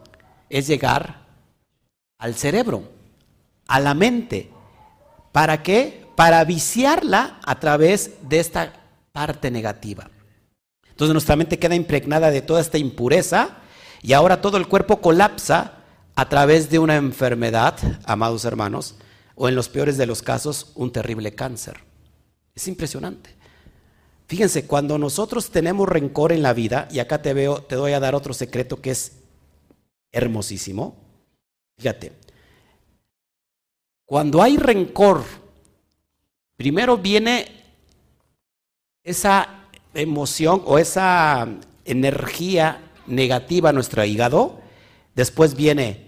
[0.51, 1.27] es llegar
[2.19, 2.83] al cerebro,
[3.69, 4.51] a la mente.
[5.39, 6.05] ¿Para qué?
[6.17, 8.73] Para viciarla a través de esta
[9.13, 10.11] parte negativa.
[10.89, 13.51] Entonces nuestra mente queda impregnada de toda esta impureza
[14.03, 15.75] y ahora todo el cuerpo colapsa
[16.17, 18.97] a través de una enfermedad, amados hermanos,
[19.37, 21.85] o en los peores de los casos, un terrible cáncer.
[22.57, 23.37] Es impresionante.
[24.27, 28.01] Fíjense, cuando nosotros tenemos rencor en la vida, y acá te veo, te doy a
[28.01, 29.13] dar otro secreto que es
[30.11, 30.97] hermosísimo.
[31.79, 32.11] Fíjate,
[34.09, 35.23] cuando hay rencor,
[36.57, 37.45] primero viene
[39.05, 41.47] esa emoción o esa
[41.85, 44.61] energía negativa a nuestro hígado,
[45.15, 46.07] después viene,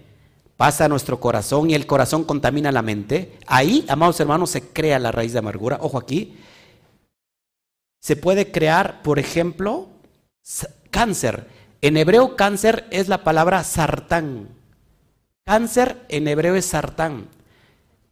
[0.57, 3.37] pasa a nuestro corazón y el corazón contamina la mente.
[3.45, 5.77] Ahí, amados hermanos, se crea la raíz de amargura.
[5.79, 6.39] Ojo aquí.
[7.99, 9.89] Se puede crear, por ejemplo,
[10.89, 11.45] cáncer.
[11.83, 14.49] En hebreo cáncer es la palabra sartán.
[15.45, 17.27] Cáncer en hebreo es sartán.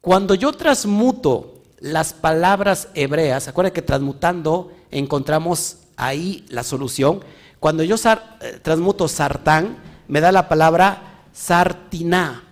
[0.00, 7.20] Cuando yo transmuto las palabras hebreas, acuérdense que transmutando encontramos ahí la solución.
[7.58, 9.76] Cuando yo eh, transmuto sartán,
[10.08, 12.44] me da la palabra sartiná.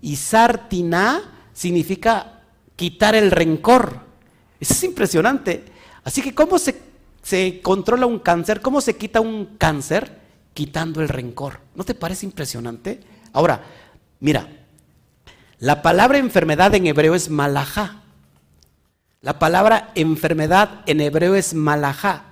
[0.00, 2.42] Y sartiná significa
[2.76, 4.00] quitar el rencor.
[4.60, 5.64] Eso es impresionante.
[6.04, 6.80] Así que, ¿cómo se,
[7.22, 8.60] se controla un cáncer?
[8.60, 10.16] ¿Cómo se quita un cáncer?
[10.54, 11.58] Quitando el rencor.
[11.74, 13.00] ¿No te parece impresionante?
[13.32, 13.64] Ahora,
[14.20, 14.48] mira,
[15.58, 18.02] la palabra enfermedad en hebreo es malajá.
[19.20, 22.24] La palabra enfermedad en hebreo es malajá.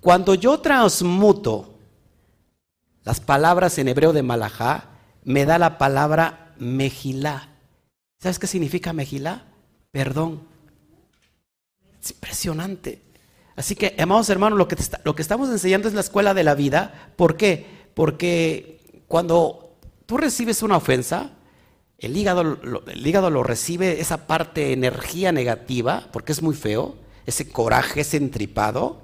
[0.00, 1.78] Cuando yo transmuto
[3.04, 4.90] las palabras en hebreo de malajá,
[5.24, 7.48] me da la palabra mejilá.
[8.18, 9.44] ¿Sabes qué significa mejilá?
[9.90, 10.42] Perdón.
[12.02, 13.00] Es impresionante.
[13.56, 16.54] Así que, amados hermanos, lo que, lo que estamos enseñando es la escuela de la
[16.54, 17.12] vida.
[17.16, 17.66] ¿Por qué?
[17.94, 21.30] Porque cuando tú recibes una ofensa,
[21.98, 26.94] el hígado, lo recibe esa parte energía negativa, porque es muy feo,
[27.24, 29.00] ese coraje, ese entripado.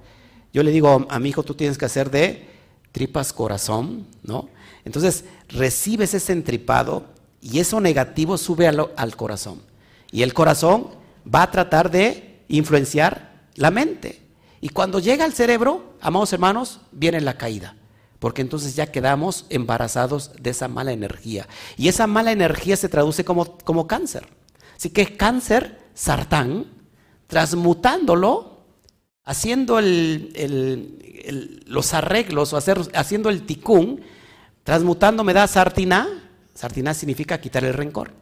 [0.52, 2.46] Yo le digo a mi hijo, tú tienes que hacer de
[2.92, 4.48] tripas corazón, ¿no?
[4.84, 7.06] Entonces recibes ese entripado
[7.40, 9.62] y eso negativo sube al corazón.
[10.10, 10.88] Y el corazón
[11.32, 14.20] va a tratar de influenciar la mente.
[14.60, 17.76] Y cuando llega al cerebro, amados hermanos, viene la caída
[18.22, 21.48] porque entonces ya quedamos embarazados de esa mala energía.
[21.76, 24.28] Y esa mala energía se traduce como, como cáncer.
[24.76, 26.66] Así que cáncer, sartán,
[27.26, 28.60] transmutándolo,
[29.24, 29.80] haciendo
[31.66, 34.02] los arreglos o hacer, haciendo el ticún,
[34.62, 36.06] transmutando me da sartiná.
[36.54, 38.12] Sartiná significa quitar el rencor.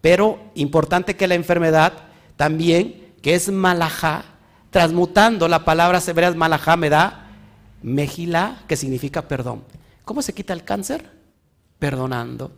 [0.00, 1.92] Pero importante que la enfermedad
[2.34, 4.24] también, que es malajá,
[4.70, 7.27] transmutando la palabra severa malajá me da
[7.82, 9.64] Mejila, que significa perdón.
[10.04, 11.10] ¿Cómo se quita el cáncer?
[11.78, 12.52] Perdonando.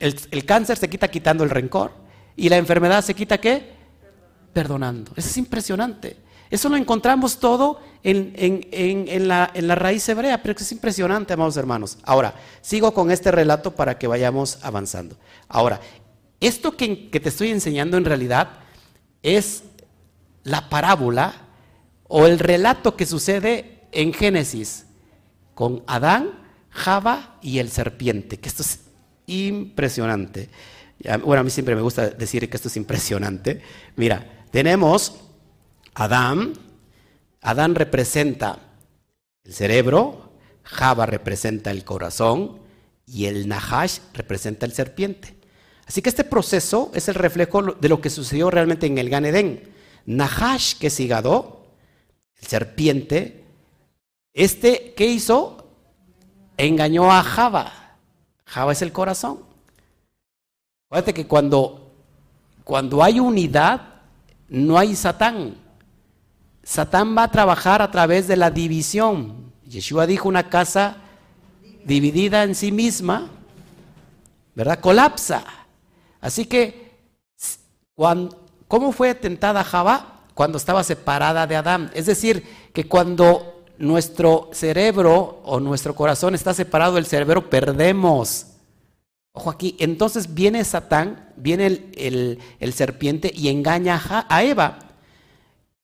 [0.00, 1.92] El, cáncer se quita quitando el rencor.
[2.36, 3.72] ¿Y la enfermedad se quita qué?
[4.52, 5.12] Perdonando.
[5.16, 6.16] Eso es impresionante.
[6.50, 11.98] Eso lo encontramos todo en, la, en, la, raíz hebrea, pero es impresionante, amados hermanos.
[12.04, 15.16] Ahora, sigo con este relato para que vayamos avanzando.
[15.48, 15.80] Ahora,
[16.40, 18.50] esto que, que te estoy enseñando en realidad
[19.22, 19.64] es
[20.42, 21.34] la parábola
[22.08, 24.86] o el relato que sucede en Génesis
[25.54, 26.30] con Adán,
[26.70, 28.80] Java y el serpiente, que esto es
[29.26, 30.50] impresionante.
[31.24, 33.62] Bueno, a mí siempre me gusta decir que esto es impresionante.
[33.96, 35.16] Mira, tenemos
[35.94, 36.54] Adán,
[37.40, 38.58] Adán representa
[39.44, 40.32] el cerebro,
[40.62, 42.60] Java representa el corazón
[43.06, 45.36] y el Nahash representa el serpiente.
[45.86, 49.26] Así que este proceso es el reflejo de lo que sucedió realmente en el Gan
[49.26, 49.62] Eden.
[50.06, 51.66] Nahash, que es hígado,
[52.40, 53.43] el serpiente,
[54.34, 55.68] este, ¿qué hizo?
[56.56, 57.72] Engañó a Java.
[58.44, 59.40] Java es el corazón.
[60.90, 61.92] Fíjate que cuando,
[62.64, 63.80] cuando hay unidad,
[64.48, 65.56] no hay Satán.
[66.62, 69.52] Satán va a trabajar a través de la división.
[69.66, 70.96] Yeshua dijo una casa
[71.84, 73.30] dividida en sí misma,
[74.54, 74.80] ¿verdad?
[74.80, 75.44] Colapsa.
[76.20, 76.92] Así que,
[78.68, 80.22] ¿cómo fue tentada Java?
[80.34, 81.90] Cuando estaba separada de Adán.
[81.94, 88.46] Es decir, que cuando nuestro cerebro o nuestro corazón está separado del cerebro, perdemos.
[89.32, 91.66] Ojo aquí, entonces viene Satán, viene
[91.96, 94.78] el, el serpiente y engaña a Eva.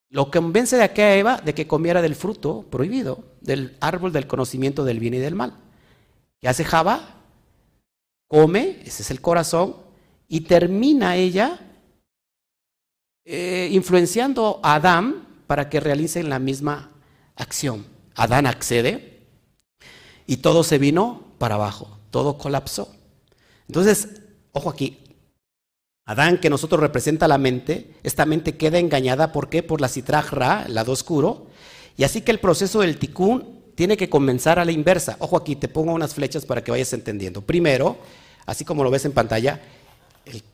[0.08, 4.84] Lo convence de aquella Eva de que comiera del fruto prohibido, del árbol del conocimiento
[4.84, 5.54] del bien y del mal.
[6.40, 7.16] ¿Qué hace Java?
[8.26, 9.76] Come, ese es el corazón,
[10.28, 11.60] y termina ella
[13.24, 16.89] eh, influenciando a Adán para que realicen la misma
[17.40, 17.86] acción.
[18.14, 19.26] Adán accede
[20.26, 22.94] y todo se vino para abajo, todo colapsó.
[23.66, 24.08] Entonces,
[24.52, 24.98] ojo aquí,
[26.04, 29.62] Adán, que nosotros representa la mente, esta mente queda engañada, ¿por qué?
[29.62, 31.46] Por la citrajra, el lado oscuro,
[31.96, 35.16] y así que el proceso del tikkun tiene que comenzar a la inversa.
[35.20, 37.42] Ojo aquí, te pongo unas flechas para que vayas entendiendo.
[37.42, 37.98] Primero,
[38.46, 39.60] así como lo ves en pantalla,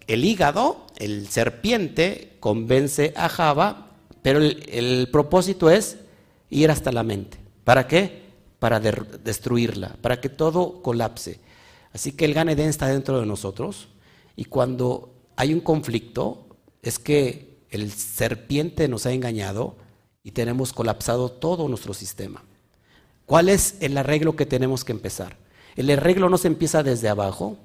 [0.07, 3.91] el, hígado, el serpiente, convence a Java,
[4.23, 5.97] pero el, propósito es
[6.51, 7.39] ir hasta la mente.
[7.65, 8.27] ¿Para qué?
[8.59, 11.41] Para destruirla, para que todo colapse.
[11.93, 13.89] Así que el Gan está dentro de nosotros
[14.37, 16.47] y cuando hay un conflicto,
[16.83, 19.77] es que el serpiente nos ha engañado
[20.23, 22.43] y tenemos colapsado todo nuestro sistema.
[23.27, 25.37] ¿Cuál es el arreglo que tenemos que empezar?
[25.75, 27.59] El arreglo no se empieza desde abajo,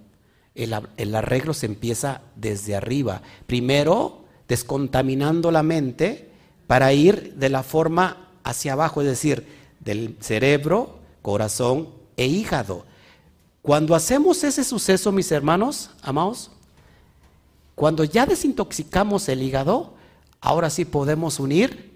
[0.54, 3.22] el, arreglo se empieza desde arriba.
[3.48, 6.30] Primero, descontaminando la mente
[6.68, 9.48] para ir de la forma hacia abajo, es decir,
[9.80, 12.86] del cerebro, corazón e hígado.
[13.62, 16.52] Cuando hacemos ese suceso, mis hermanos, amados,
[17.76, 19.94] cuando ya desintoxicamos el hígado,
[20.40, 21.92] ahora sí podemos unir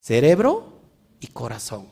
[0.00, 0.80] cerebro
[1.20, 1.86] y corazón.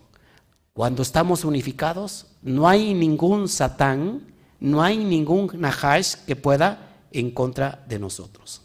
[0.73, 4.23] Cuando estamos unificados, no hay ningún satán,
[4.61, 8.63] no hay ningún nahash que pueda en contra de nosotros.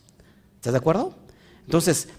[0.55, 1.15] ¿Estás de acuerdo?
[1.65, 2.09] Entonces,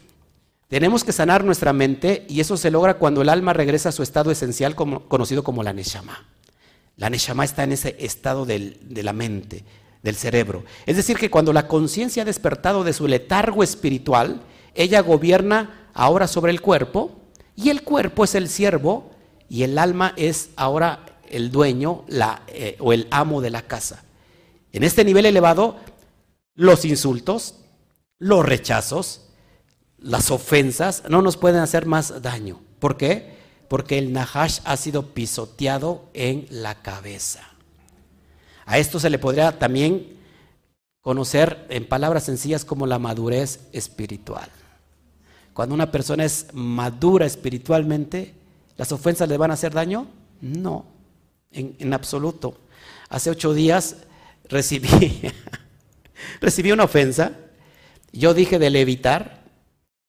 [0.75, 4.03] tenemos que sanar nuestra mente y eso se logra cuando el alma regresa a su
[4.03, 6.27] estado esencial conocido como la neshama.
[6.97, 9.65] La neshama está en ese estado de la mente,
[10.03, 10.65] del cerebro.
[10.85, 14.43] Es decir, que cuando la conciencia ha despertado de su letargo espiritual,
[14.75, 17.21] ella gobierna ahora sobre el cuerpo
[17.55, 19.13] y el cuerpo es el siervo
[19.49, 22.05] y el alma es ahora el dueño
[22.49, 24.03] eh, o el amo de la casa.
[24.73, 25.77] En este nivel elevado,
[26.57, 27.61] los insultos,
[28.19, 29.21] los rechazos,
[30.05, 32.61] las ofensas no nos pueden hacer más daño.
[32.79, 33.35] ¿Por qué?
[33.69, 37.41] Porque el Nahash ha sido pisoteado en la cabeza.
[38.67, 40.15] A esto se le podría también
[41.01, 44.49] conocer en palabras sencillas como la madurez espiritual.
[45.55, 48.35] Cuando una persona es madura espiritualmente,
[48.77, 50.07] ¿las ofensas le van a hacer daño?
[50.43, 50.85] No,
[51.51, 52.59] en, absoluto.
[53.09, 53.97] Hace ocho días
[54.49, 55.23] recibí,
[56.43, 57.33] recibí una ofensa.
[58.13, 59.44] Yo dije de levitar,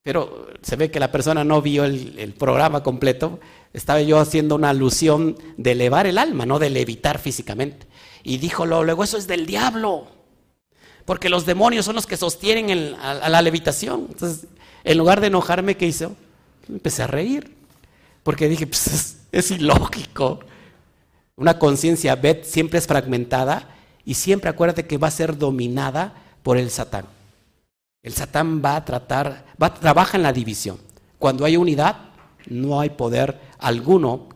[0.05, 3.39] pero se ve que la persona no vio el, programa completo.
[3.73, 7.87] Estaba yo haciendo una alusión de elevar el alma, no de levitar físicamente.
[8.21, 10.05] Y dijo luego, eso es del diablo,
[11.05, 14.05] porque los demonios son los que sostienen a, la levitación.
[14.11, 14.45] Entonces,
[14.83, 16.15] en lugar de enojarme, ¿qué hizo?
[16.69, 17.55] Empecé a reír,
[18.21, 20.41] porque dije, pues es, ilógico.
[21.35, 23.75] Una conciencia Bet siempre es fragmentada
[24.05, 27.14] y siempre acuérdate que va a ser dominada por el Satán.
[28.05, 30.77] El Satán va a tratar, va, trabaja en la división.
[31.17, 31.97] Cuando hay unidad,
[32.45, 34.29] no hay poder alguno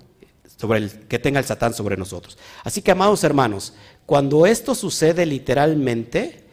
[0.58, 2.40] sobre el que tenga el Satán sobre nosotros.
[2.64, 3.76] Así que, amados hermanos,
[4.08, 6.48] cuando esto sucede literalmente,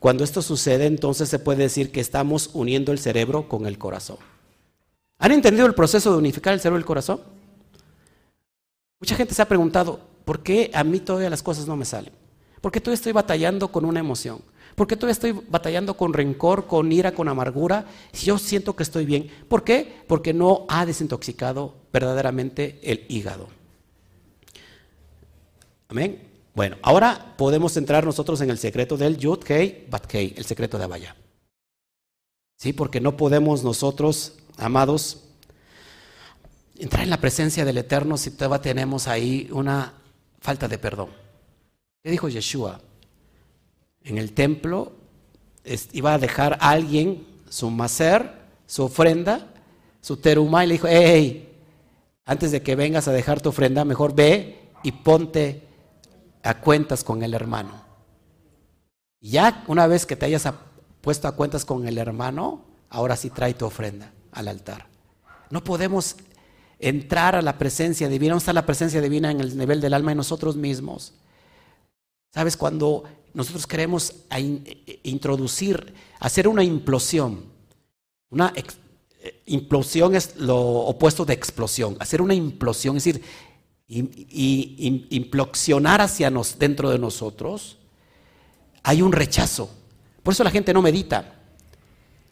[0.00, 4.18] cuando esto sucede, entonces se puede decir que estamos uniendo el cerebro con el corazón.
[5.18, 7.22] ¿Han entendido el proceso de unificar el cerebro y el corazón?
[9.00, 12.12] Mucha gente se ha preguntado, ¿por qué a mí todavía las cosas no me salen?
[12.60, 14.42] ¿Por qué todavía estoy batallando con una emoción?
[14.80, 17.84] ¿Por qué todavía estoy batallando con rencor, con ira, con amargura?
[18.14, 19.30] Si yo siento que estoy bien.
[19.46, 20.02] ¿Por qué?
[20.06, 23.50] Porque no ha desintoxicado verdaderamente el hígado.
[25.88, 26.26] Amén.
[26.54, 30.78] Bueno, ahora podemos entrar nosotros en el secreto del Yud Kei Bat Kei, el secreto
[30.78, 31.14] de Abaya.
[32.56, 35.24] Sí, porque no podemos nosotros, amados,
[36.78, 39.92] entrar en la presencia del Eterno si todavía tenemos ahí una
[40.40, 41.10] falta de perdón.
[42.02, 42.80] ¿Qué dijo Yeshua?
[44.02, 44.92] En el templo
[45.92, 48.32] iba a dejar a alguien su macer,
[48.66, 49.46] su ofrenda,
[50.00, 51.48] su teruma, y le dijo, hey,
[52.24, 55.66] antes de que vengas a dejar tu ofrenda, mejor ve y ponte
[56.42, 57.84] a cuentas con el hermano.
[59.20, 60.48] Ya una vez que te hayas
[61.00, 64.86] puesto a cuentas con el hermano, ahora sí trae tu ofrenda al altar.
[65.50, 66.16] No podemos
[66.78, 70.12] entrar a la presencia divina, no está la presencia divina en el nivel del alma
[70.12, 71.14] en nosotros mismos.
[72.32, 72.56] ¿Sabes?
[72.56, 73.04] Cuando
[73.34, 77.44] nosotros queremos e, introducir, hacer una implosión,
[78.30, 83.22] una eh, implosión es lo opuesto de explosión, hacer una implosión, es decir,
[85.10, 87.78] implosionar hacia nos, dentro de nosotros,
[88.82, 89.68] hay un rechazo.
[90.22, 91.34] Por eso la gente no medita.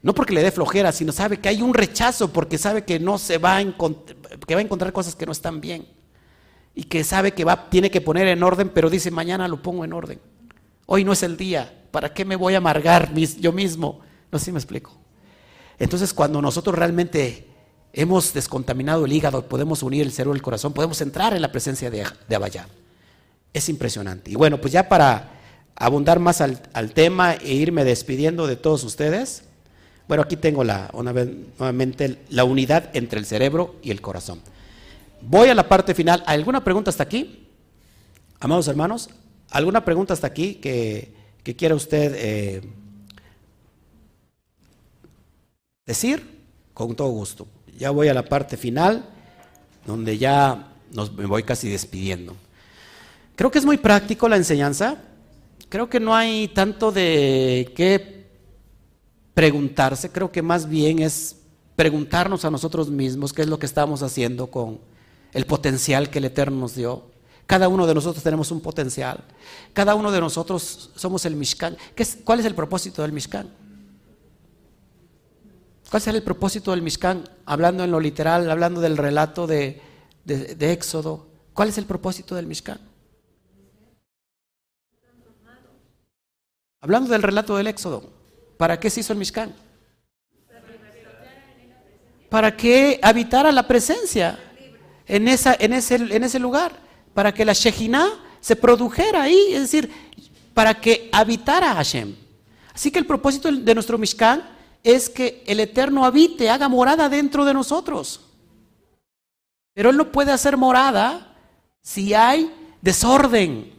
[0.00, 3.18] No porque le dé flojera, sino sabe que hay un rechazo porque sabe que no
[3.18, 5.86] se va a, que va a encontrar cosas que no están bien.
[6.74, 9.84] Y que sabe que va, tiene que poner en orden, pero dice, mañana lo pongo
[9.84, 10.20] en orden.
[10.90, 11.70] Hoy no es el día.
[11.90, 14.00] ¿Para qué me voy a amargar yo mismo?
[14.32, 14.90] No sé si me explico.
[15.78, 17.46] Entonces, cuando nosotros realmente
[17.92, 21.52] hemos descontaminado el hígado, podemos unir el cerebro y el corazón, podemos entrar en la
[21.52, 22.60] presencia de, de
[23.52, 24.30] Es impresionante.
[24.30, 25.30] Y bueno, pues ya para
[25.76, 26.58] abundar más al,
[26.94, 29.44] tema e irme despidiendo de todos ustedes,
[30.08, 31.28] bueno, aquí tengo la, una vez,
[31.58, 34.40] nuevamente la unidad entre el cerebro y el corazón.
[35.20, 36.22] Voy a la parte final.
[36.24, 37.46] ¿Alguna pregunta hasta aquí?
[38.40, 39.10] Amados hermanos,
[39.50, 41.14] ¿alguna pregunta hasta aquí que,
[41.56, 42.62] quiera usted eh,
[45.86, 46.38] decir?
[46.74, 49.04] Con todo gusto ya voy a la parte final,
[49.86, 50.72] donde ya
[51.16, 52.36] me voy casi despidiendo.
[53.36, 54.96] Creo que es muy práctico la enseñanza.
[55.68, 58.26] Creo que no hay tanto de qué
[59.32, 60.10] preguntarse.
[60.10, 61.36] Creo que más bien es
[61.76, 64.80] preguntarnos a nosotros mismos qué es lo que estamos haciendo con
[65.32, 67.04] el potencial que el Eterno nos dio.
[67.48, 69.24] Cada uno de nosotros tenemos un potencial.
[69.72, 71.78] Cada uno de nosotros somos el Mishkan.
[72.22, 73.50] ¿Cuál es el propósito del Mishkan?
[75.90, 77.26] ¿Cuál será el propósito del Mishkan?
[77.46, 79.80] Hablando en lo literal, hablando del relato de,
[80.26, 81.26] Éxodo.
[81.54, 82.80] ¿Cuál es el propósito del Mishkan?
[86.82, 88.12] Hablando del relato del Éxodo.
[88.58, 89.54] ¿Para qué se hizo el Mishkan?
[92.28, 94.38] Para que habitara la presencia
[95.06, 95.72] en, ese, en
[96.24, 96.87] ese lugar.
[97.18, 98.10] Para que la Shejinah
[98.40, 99.52] se produjera ahí.
[99.52, 99.90] Es decir,
[100.54, 102.14] para que habitara Hashem.
[102.72, 104.48] Así que el propósito de nuestro Mishkan
[104.84, 108.20] es que el Eterno habite, haga morada dentro de nosotros.
[109.74, 111.34] Pero Él no puede hacer morada
[111.82, 113.74] si hay desorden.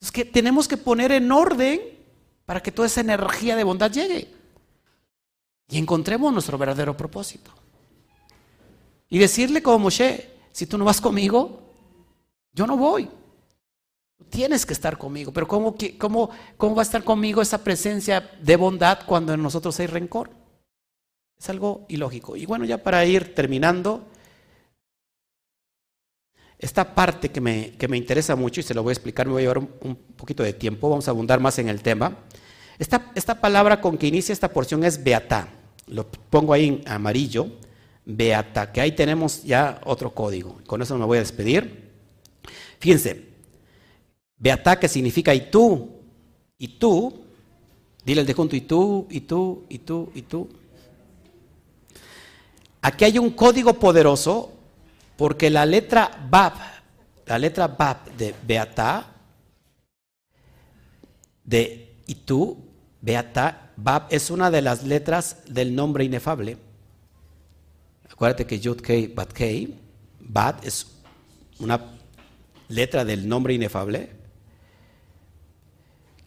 [0.00, 1.78] Es que tenemos que poner en orden
[2.46, 4.32] para que toda esa energía de bondad llegue
[5.68, 7.50] y encontremos nuestro verdadero propósito.
[9.10, 11.58] Y decirle como Moshe, si tú no vas conmigo,
[12.52, 13.08] yo no voy.
[14.30, 18.56] Tienes que estar conmigo, pero ¿cómo, cómo, ¿cómo va a estar conmigo esa presencia de
[18.56, 20.30] bondad cuando en nosotros hay rencor?
[21.38, 22.36] Es algo ilógico.
[22.36, 24.06] Y bueno, ya para ir terminando,
[26.62, 29.32] esta parte que me, que me interesa mucho y se lo voy a explicar, me
[29.32, 32.16] voy a llevar un, poquito de tiempo, vamos a abundar más en el tema.
[32.78, 35.48] Esta, esta palabra con que inicia esta porción es beata.
[35.88, 37.48] Lo pongo ahí en amarillo,
[38.04, 40.60] beata, que ahí tenemos ya otro código.
[40.64, 41.81] Con eso me voy a despedir.
[42.82, 43.28] Fíjense,
[44.36, 45.88] Beatá que significa y tú,
[46.58, 47.26] y tú,
[48.04, 50.48] dile el de junto, y tú, y tú, y tú, y tú.
[52.80, 54.52] Aquí hay un código poderoso
[55.16, 56.54] porque la letra Bab,
[57.24, 59.12] la letra Bab de Beatá,
[61.44, 62.58] de y tú,
[63.00, 66.56] Beatá, Bab es una de las letras del nombre inefable.
[68.10, 69.78] Acuérdate que Yud Kei Bat Kei,
[70.18, 70.88] Bat es
[71.60, 72.01] una
[72.72, 74.10] letra del nombre inefable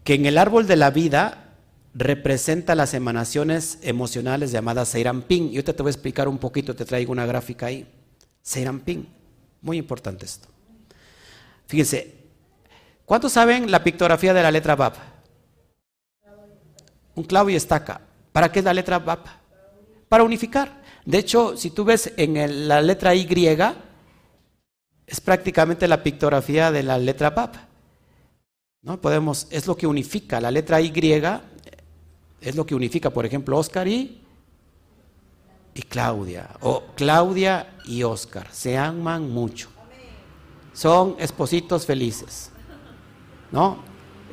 [0.06, 1.46] que en el árbol de la vida
[1.96, 5.46] representa las emanaciones emocionales llamadas Seirampin.
[5.46, 7.88] Y ahorita te voy a explicar un poquito, te traigo una gráfica ahí.
[8.43, 9.08] Seirampin,
[9.62, 10.48] muy importante esto.
[11.68, 12.14] Fíjense,
[13.06, 14.96] ¿cuántos saben la pictografía de la letra BAP?
[17.16, 18.02] Un clavo y estaca.
[18.32, 19.26] ¿Para qué es la letra BAP?
[20.08, 20.84] Para unificar.
[21.04, 23.26] De hecho, si tú ves en la letra Y,
[25.08, 27.56] es prácticamente la pictografía de la letra BAP.
[28.82, 29.01] ¿No?
[29.01, 30.91] Podemos, es lo que unifica, la letra Y
[32.41, 34.22] es lo que unifica, por ejemplo, Oscar y,
[35.74, 39.70] y Claudia, o Claudia y Oscar, se aman mucho.
[40.74, 42.51] Son espositos felices.
[43.51, 43.84] ¿No?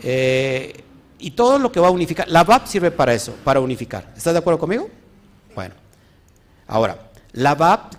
[0.03, 0.85] Eh,
[1.19, 4.13] y todo lo que va a unificar, la VAP sirve para eso, para unificar.
[4.17, 4.91] ¿Estás de acuerdo conmigo?
[5.55, 5.75] Bueno,
[6.67, 7.95] ahora, la VAP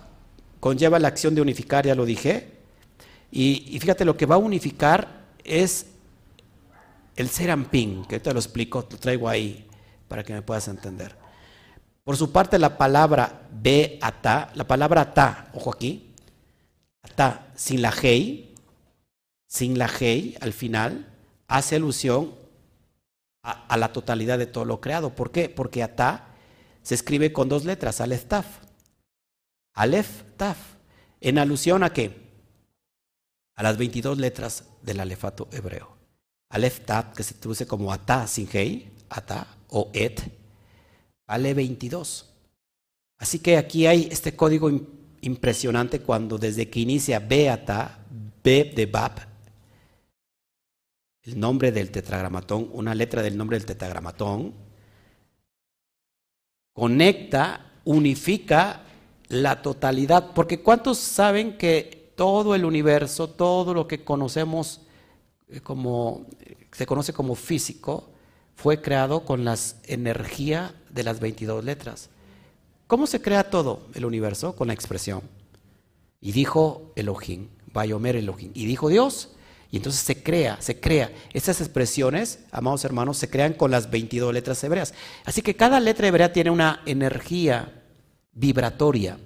[0.60, 2.53] conlleva la acción de unificar, ya lo dije,
[3.36, 5.86] y, fíjate, lo que va a unificar es
[7.16, 9.66] el serampín, que te lo explico, lo traigo ahí
[10.06, 11.16] para que me puedas entender.
[12.04, 16.14] Por su parte, la palabra beata, la palabra ata, ojo aquí,
[17.02, 18.54] ata sin la hei,
[19.48, 21.12] sin la hei al final,
[21.48, 22.36] hace alusión
[23.42, 25.10] a, la totalidad de todo lo creado.
[25.16, 25.48] ¿Por qué?
[25.48, 26.28] Porque ata
[26.82, 28.46] se escribe con dos letras, alef taf.
[29.72, 30.58] Alef taf.
[31.20, 32.23] ¿En alusión a qué?
[33.56, 35.96] A las 22 letras del alefato hebreo.
[36.50, 40.20] Alef taf, que se traduce como ata sin hei, ata o et,
[41.26, 42.30] vale 22.
[43.18, 44.70] Así que aquí hay este código
[45.20, 47.98] impresionante cuando desde que inicia beata,
[48.42, 49.34] be de bab,
[51.22, 54.52] el nombre del tetragramatón, una letra del nombre del tetragramatón,
[56.74, 58.82] conecta, unifica
[59.28, 60.32] la totalidad.
[60.34, 64.82] Porque ¿cuántos saben que todo el universo, todo lo que conocemos
[65.48, 66.26] eh, como,
[66.72, 68.10] se conoce como físico,
[68.54, 72.10] fue creado con la energía de las 22 letras?
[72.86, 74.54] ¿Cómo se crea todo el universo?
[74.54, 75.22] Con la expresión.
[76.20, 78.50] Y dijo Elohim, Bayomer Elohim.
[78.54, 79.30] Y dijo Dios,
[79.70, 81.12] y entonces se crea, se crea.
[81.32, 84.94] Estas expresiones, amados hermanos, se crean con las 22 letras hebreas.
[85.24, 87.82] Así que cada letra hebrea tiene una energía
[88.32, 89.18] vibratoria.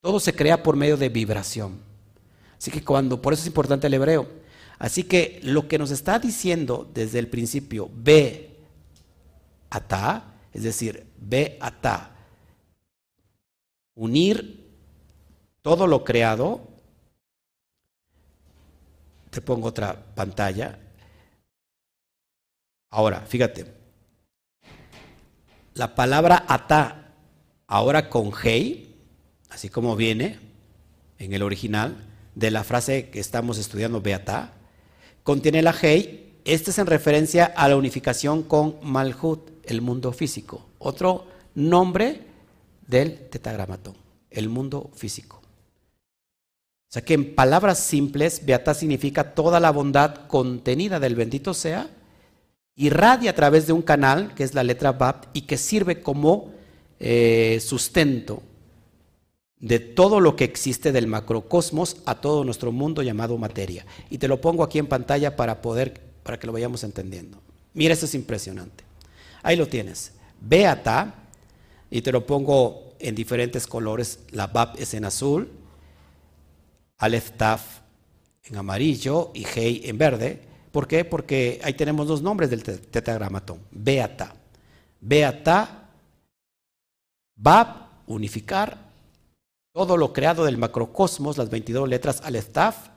[0.00, 1.87] Todo se crea por medio de vibración.
[2.58, 4.28] Así que cuando, por eso es importante el hebreo.
[4.78, 8.56] Así que lo que nos está diciendo desde el principio, ve
[9.70, 12.16] ata, es decir, ve ata,
[13.94, 14.66] unir
[15.62, 16.68] todo lo creado
[19.30, 20.78] te pongo otra pantalla.
[22.90, 23.66] Ahora, fíjate.
[25.74, 27.14] La palabra ata,
[27.66, 28.96] ahora con hei,
[29.50, 30.40] así como viene
[31.18, 32.07] en el original
[32.38, 34.52] de la frase que estamos estudiando, beata,
[35.24, 36.36] contiene la hei.
[36.44, 40.64] Este es en referencia a la unificación con Malhut, el mundo físico.
[40.78, 41.26] Otro
[41.56, 42.22] nombre
[42.86, 43.96] del tetagramatón,
[44.30, 45.42] el mundo físico.
[46.88, 51.90] O sea que en palabras simples, Beata significa toda la bondad contenida del bendito sea,
[52.76, 56.52] irradia a través de un canal, que es la letra Bab, y que sirve como
[57.00, 58.42] eh, sustento
[59.60, 63.86] de todo lo que existe del macrocosmos a todo nuestro mundo llamado materia.
[64.10, 67.40] Y te lo pongo aquí en pantalla para poder, para que lo vayamos entendiendo.
[67.74, 68.84] Mira, esto es impresionante.
[69.42, 70.12] Ahí lo tienes.
[70.40, 71.14] Beata,
[71.90, 74.20] y te lo pongo en diferentes colores.
[74.30, 75.50] La Bab es en azul,
[76.98, 77.80] Aleph Taf
[78.44, 80.40] en amarillo y Hei en verde.
[80.72, 81.04] ¿Por qué?
[81.04, 83.60] Porque ahí tenemos dos nombres del tetragramatón.
[83.70, 84.34] Beata.
[85.00, 85.90] Beata,
[87.36, 88.87] Bab, unificar
[89.78, 92.88] todo lo creado del macrocosmos, las 22 letras Aleph Taf,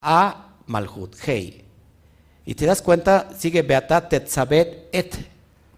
[0.00, 1.64] a Malhut, Hei.
[2.46, 5.12] Y te das cuenta, sigue Beata Tetzabet Et.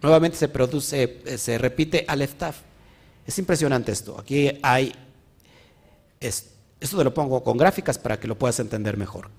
[0.02, 2.59] Nuevamente se produce, se repite Aleph Taf.
[3.26, 4.20] Es impresionante esto.
[4.20, 4.92] Aquí hay
[6.20, 9.30] esto te lo pongo con gráficas para que lo puedas entender mejor.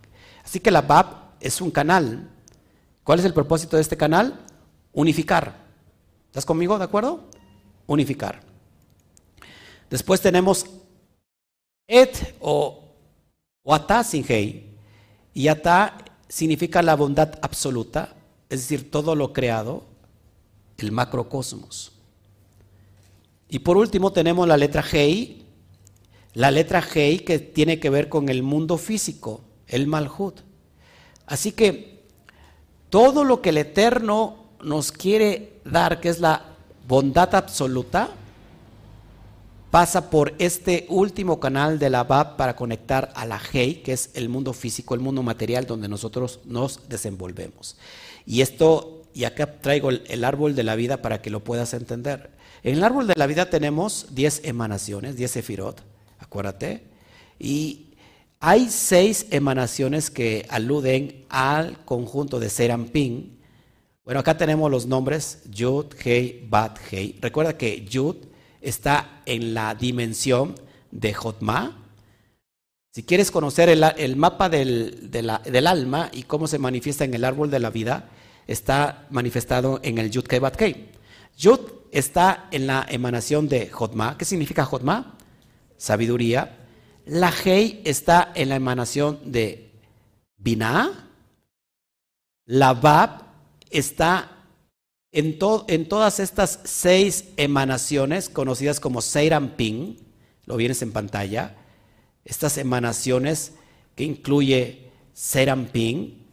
[0.43, 2.27] Así que la BAP es un canal.
[3.03, 4.39] ¿Cuál es el propósito de este canal?
[4.93, 5.53] Unificar.
[6.25, 7.29] ¿Estás conmigo, de acuerdo?
[7.85, 8.54] Unificar.
[9.89, 10.65] Después tenemos
[11.87, 12.83] et o,
[13.63, 14.75] o ata sin hei.
[15.33, 18.15] Y ata significa la bondad absoluta,
[18.49, 19.83] es decir, todo lo creado,
[20.77, 21.91] el macrocosmos.
[23.49, 25.45] Y por último tenemos la letra hei,
[26.35, 30.41] la letra Hei que tiene que ver con el mundo físico, el Malhut.
[31.25, 32.03] Así que
[32.89, 36.43] todo lo que el Eterno nos quiere dar, que es la
[36.87, 38.09] bondad absoluta,
[39.75, 44.09] pasa por este último canal de la Bab para conectar a la Hei, que es
[44.13, 47.75] el mundo físico, el mundo material donde nosotros nos desenvolvemos.
[48.25, 51.73] Y esto, y acá traigo el, el árbol de la vida para que lo puedas
[51.73, 52.31] entender.
[52.63, 55.83] En el árbol de la vida tenemos 10 emanaciones, 10 sefirot
[56.19, 56.83] acuérdate.
[57.37, 57.95] Y
[58.39, 63.41] hay seis emanaciones que aluden al conjunto de Serampín.
[64.05, 67.19] Bueno, acá tenemos los nombres Yud, Hei, Bat, Hei.
[67.19, 68.15] Recuerda que Yud
[68.65, 70.55] está en la dimensión
[70.91, 71.77] de Jotma.
[72.91, 77.51] Si quieres conocer el, mapa del, del, alma y cómo se manifiesta en el árbol
[77.51, 78.09] de la vida,
[78.47, 80.89] está manifestado en el Yud Kei.
[81.37, 81.59] Yud
[81.91, 84.17] está en la emanación de Jotma.
[84.17, 85.17] ¿Qué significa Jotma?
[85.77, 86.57] Sabiduría.
[87.05, 89.71] La Hei está en la emanación de
[90.37, 91.09] Binah.
[92.45, 93.25] La Bab
[93.69, 94.34] está
[95.15, 95.37] en,
[95.67, 98.99] en, todas estas seis emanaciones conocidas como
[99.57, 99.97] Ping,
[100.45, 101.55] lo vienes en pantalla
[102.25, 103.53] estas emanaciones
[103.95, 106.25] que incluye Seramping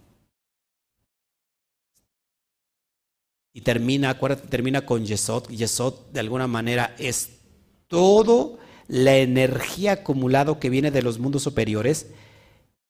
[3.52, 5.48] y termina, acuérdate, termina con Yesod.
[5.50, 7.38] Yesod de alguna manera es
[7.86, 8.58] todo
[8.88, 12.08] la energía acumulada que viene de los mundos superiores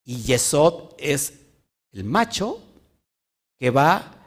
[0.05, 1.41] y Yesod es
[1.91, 2.61] el macho
[3.59, 4.22] que va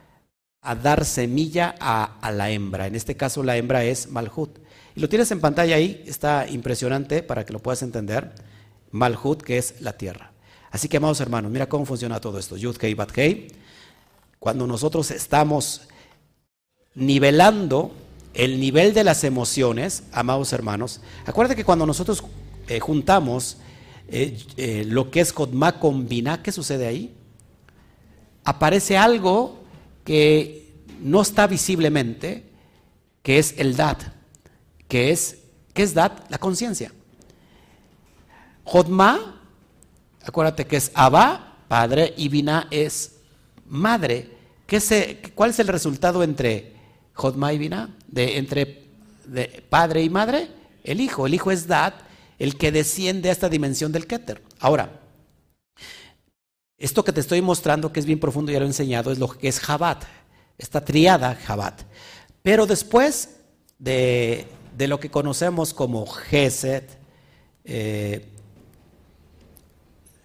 [0.66, 2.88] a dar semilla a, la hembra.
[2.88, 4.58] En este caso la hembra es Malhut.
[4.96, 8.34] Y lo tienes en pantalla ahí, está impresionante para que lo puedas entender.
[8.92, 10.32] Malhut, que es la tierra.
[10.72, 12.58] Así que, amados hermanos, mira cómo funciona todo esto.
[12.58, 13.12] Yud Kei Bat.
[14.40, 15.88] Cuando nosotros estamos
[16.96, 17.92] nivelando
[18.34, 22.24] el nivel de las emociones, amados hermanos, acuérdate que cuando nosotros
[22.68, 23.58] eh, juntamos
[24.08, 27.14] eh, eh, lo que es Kodma con Binah, ¿qué sucede ahí?
[28.44, 29.65] Aparece algo
[30.06, 32.46] que no está visiblemente,
[33.22, 34.02] que es el Dat,
[34.88, 35.40] que es,
[35.74, 36.30] ¿qué es Dat?
[36.30, 36.94] La conciencia.
[38.64, 39.42] Jodma,
[40.24, 43.18] acuérdate que es Abba, padre, y Binah es
[43.66, 44.30] madre.
[44.66, 46.74] ¿Qué ¿Cuál es el resultado entre
[47.14, 47.90] Jodma y Binah?
[48.08, 48.86] De, entre
[49.70, 50.50] padre y madre,
[50.84, 51.26] el hijo.
[51.26, 51.94] El hijo es Dad,
[52.38, 54.42] el que desciende a esta dimensión del Keter.
[54.60, 55.02] Ahora,
[56.78, 59.30] esto que te estoy mostrando, que es bien profundo, ya lo he enseñado, es lo
[59.30, 60.04] que es Jabat,
[60.58, 61.82] esta triada Jabat.
[62.42, 63.38] Pero después
[63.80, 64.48] de,
[64.78, 67.00] lo que conocemos como Geset,
[67.64, 68.28] eh,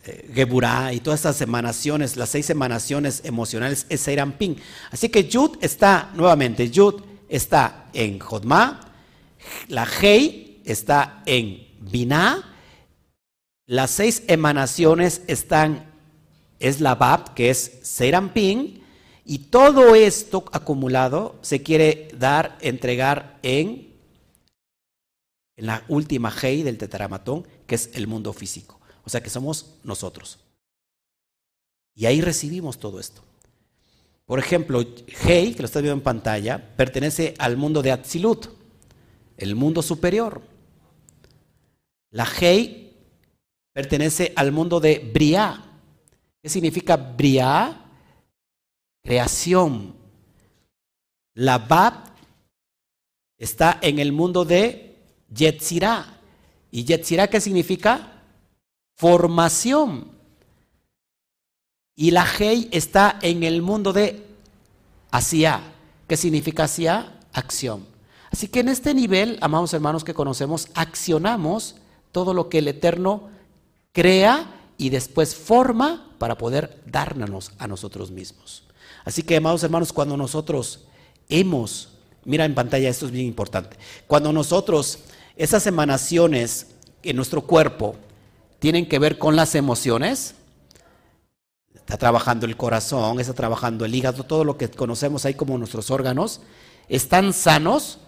[0.04, 4.56] eh, Geburah y todas estas emanaciones, las seis emanaciones emocionales es Ping.
[4.90, 8.80] Así que Yud está, nuevamente, Yud está en Jodma,
[9.68, 12.42] la Hei está en Binah,
[13.66, 15.89] las seis emanaciones están,
[16.60, 17.80] es la Bab, que es
[18.32, 18.80] Ping,
[19.24, 23.94] y todo esto acumulado se quiere dar, entregar en,
[25.56, 28.80] en la última Hei del tetramatón, que es el mundo físico.
[29.04, 30.38] O sea que somos nosotros.
[31.94, 33.22] Y ahí recibimos todo esto.
[34.26, 34.80] Por ejemplo,
[35.24, 38.46] Hei, que lo estás viendo en pantalla, pertenece al mundo de Atzilut,
[39.36, 40.42] el mundo superior.
[42.10, 42.96] La Hei
[43.72, 45.69] pertenece al mundo de Briah.
[46.42, 47.84] ¿Qué significa Briah?
[49.02, 49.94] Creación.
[51.34, 51.94] La Bab
[53.38, 54.96] está en el mundo de
[55.34, 56.18] Yetzirah.
[56.70, 58.20] ¿Y Yetzirah qué significa?
[59.00, 60.08] formación.
[61.96, 64.26] Y la Hei está en el mundo de
[65.10, 65.62] hacia.
[66.06, 67.18] ¿Qué significa hacia?
[67.32, 67.86] Acción.
[68.30, 71.76] Así que en este nivel, amados hermanos que conocemos, accionamos
[72.12, 73.30] todo lo que el Eterno
[73.92, 78.62] crea y después forma para poder darnos a nosotros mismos.
[79.06, 80.80] Así que, amados hermanos, cuando nosotros
[81.30, 81.88] hemos,
[82.26, 84.98] mira en pantalla, esto es bien importante, cuando nosotros,
[85.34, 86.66] esas emanaciones
[87.02, 87.96] en nuestro cuerpo,
[88.58, 90.34] tienen que ver con las emociones.
[91.74, 95.90] Está trabajando el corazón, está trabajando el hígado, todo lo que conocemos ahí como nuestros
[95.90, 96.42] órganos.
[96.90, 97.98] Están sanos.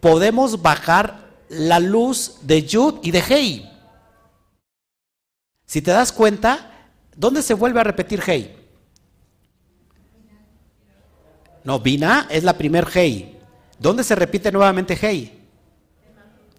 [0.00, 3.70] Podemos bajar la luz de Yud y de Hei.
[5.66, 6.79] Si te das cuenta,
[7.16, 8.56] ¿dónde se vuelve a repetir Hei?
[11.64, 13.38] No, Bina es la primer Hei.
[13.78, 15.38] ¿Dónde se repite nuevamente Hei?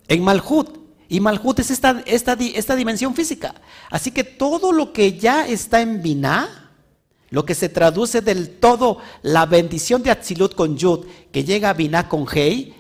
[0.07, 0.79] En Malhut.
[1.09, 3.55] Y Malhut es esta, esta, esta dimensión física.
[3.89, 6.71] Así que todo lo que ya está en Binah,
[7.29, 11.73] lo que se traduce del todo, la bendición de Atzilut con Yud, que llega a
[11.73, 12.73] Binah con Hei,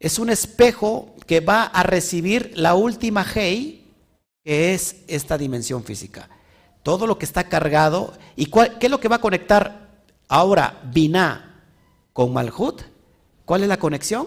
[0.00, 3.84] es un espejo que va a recibir la última Hei,
[4.44, 6.28] que es esta dimensión física.
[6.82, 8.14] Todo lo que está cargado.
[8.36, 9.90] ¿Y cuál, qué es lo que va a conectar
[10.28, 11.62] ahora Binah
[12.12, 12.82] con Malhut?
[13.44, 14.26] ¿Cuál es la conexión?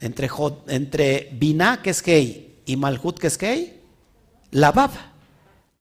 [0.00, 0.28] Entre,
[0.68, 3.80] entre Binah, que es Hei, y Malhut, que es qué?
[4.50, 4.90] La Bab.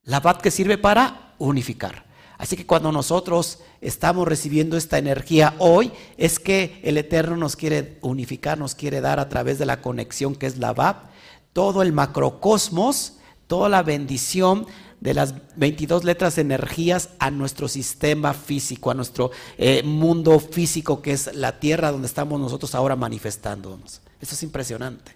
[0.03, 2.05] La Bab que sirve para unificar.
[2.37, 7.99] Así que cuando nosotros estamos recibiendo esta energía hoy, es que el Eterno nos quiere
[8.01, 11.09] unificar, nos quiere dar a través de la conexión que es la Bab,
[11.53, 13.17] todo el macrocosmos,
[13.47, 14.65] toda la bendición
[15.03, 21.11] de las 22 letras energías a nuestro sistema físico, a nuestro eh, mundo físico que
[21.11, 23.99] es la tierra donde estamos nosotros ahora manifestándonos.
[24.21, 25.11] Eso es impresionante.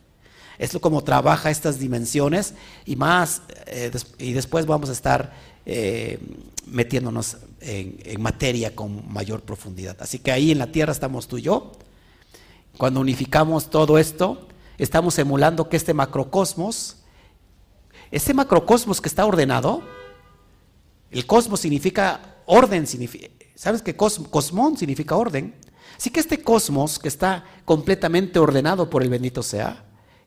[0.59, 2.53] Es como trabaja estas dimensiones
[2.85, 5.33] y más, eh, y después vamos a estar
[5.65, 6.19] eh,
[6.65, 9.95] metiéndonos en, materia con mayor profundidad.
[10.01, 11.71] Así que ahí en la tierra estamos tú y yo.
[12.77, 16.97] Cuando unificamos todo esto, estamos emulando que este macrocosmos,
[18.11, 19.81] este macrocosmos que está ordenado,
[21.11, 22.85] el cosmos significa orden,
[23.55, 25.55] ¿sabes que cosmón significa orden?
[25.97, 29.85] Así que este cosmos que está completamente ordenado por el bendito sea,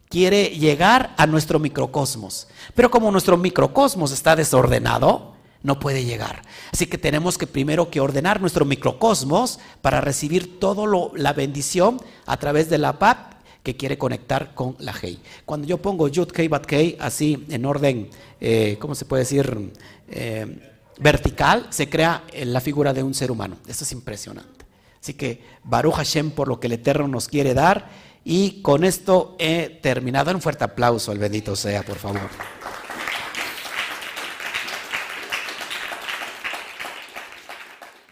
[0.08, 2.48] quiere llegar a nuestro microcosmos.
[2.74, 6.42] Pero como nuestro microcosmos está desordenado, no puede llegar.
[6.72, 12.36] Así que tenemos que primero que ordenar nuestro microcosmos para recibir toda la bendición a
[12.38, 15.18] través de la PAP que quiere conectar con la Hei.
[15.44, 19.72] Cuando yo pongo Yud Hei Bat Hei así en orden, eh, ¿cómo se puede decir?
[20.08, 23.56] Eh, vertical, se crea eh, la figura de un ser humano.
[23.66, 24.64] Esto es impresionante.
[25.00, 27.88] Así que Baruch Hashem por lo que el Eterno nos quiere dar.
[28.22, 30.30] Y con esto he terminado.
[30.30, 32.28] Un fuerte aplauso al bendito sea, por favor.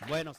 [0.08, 0.32] Bueno.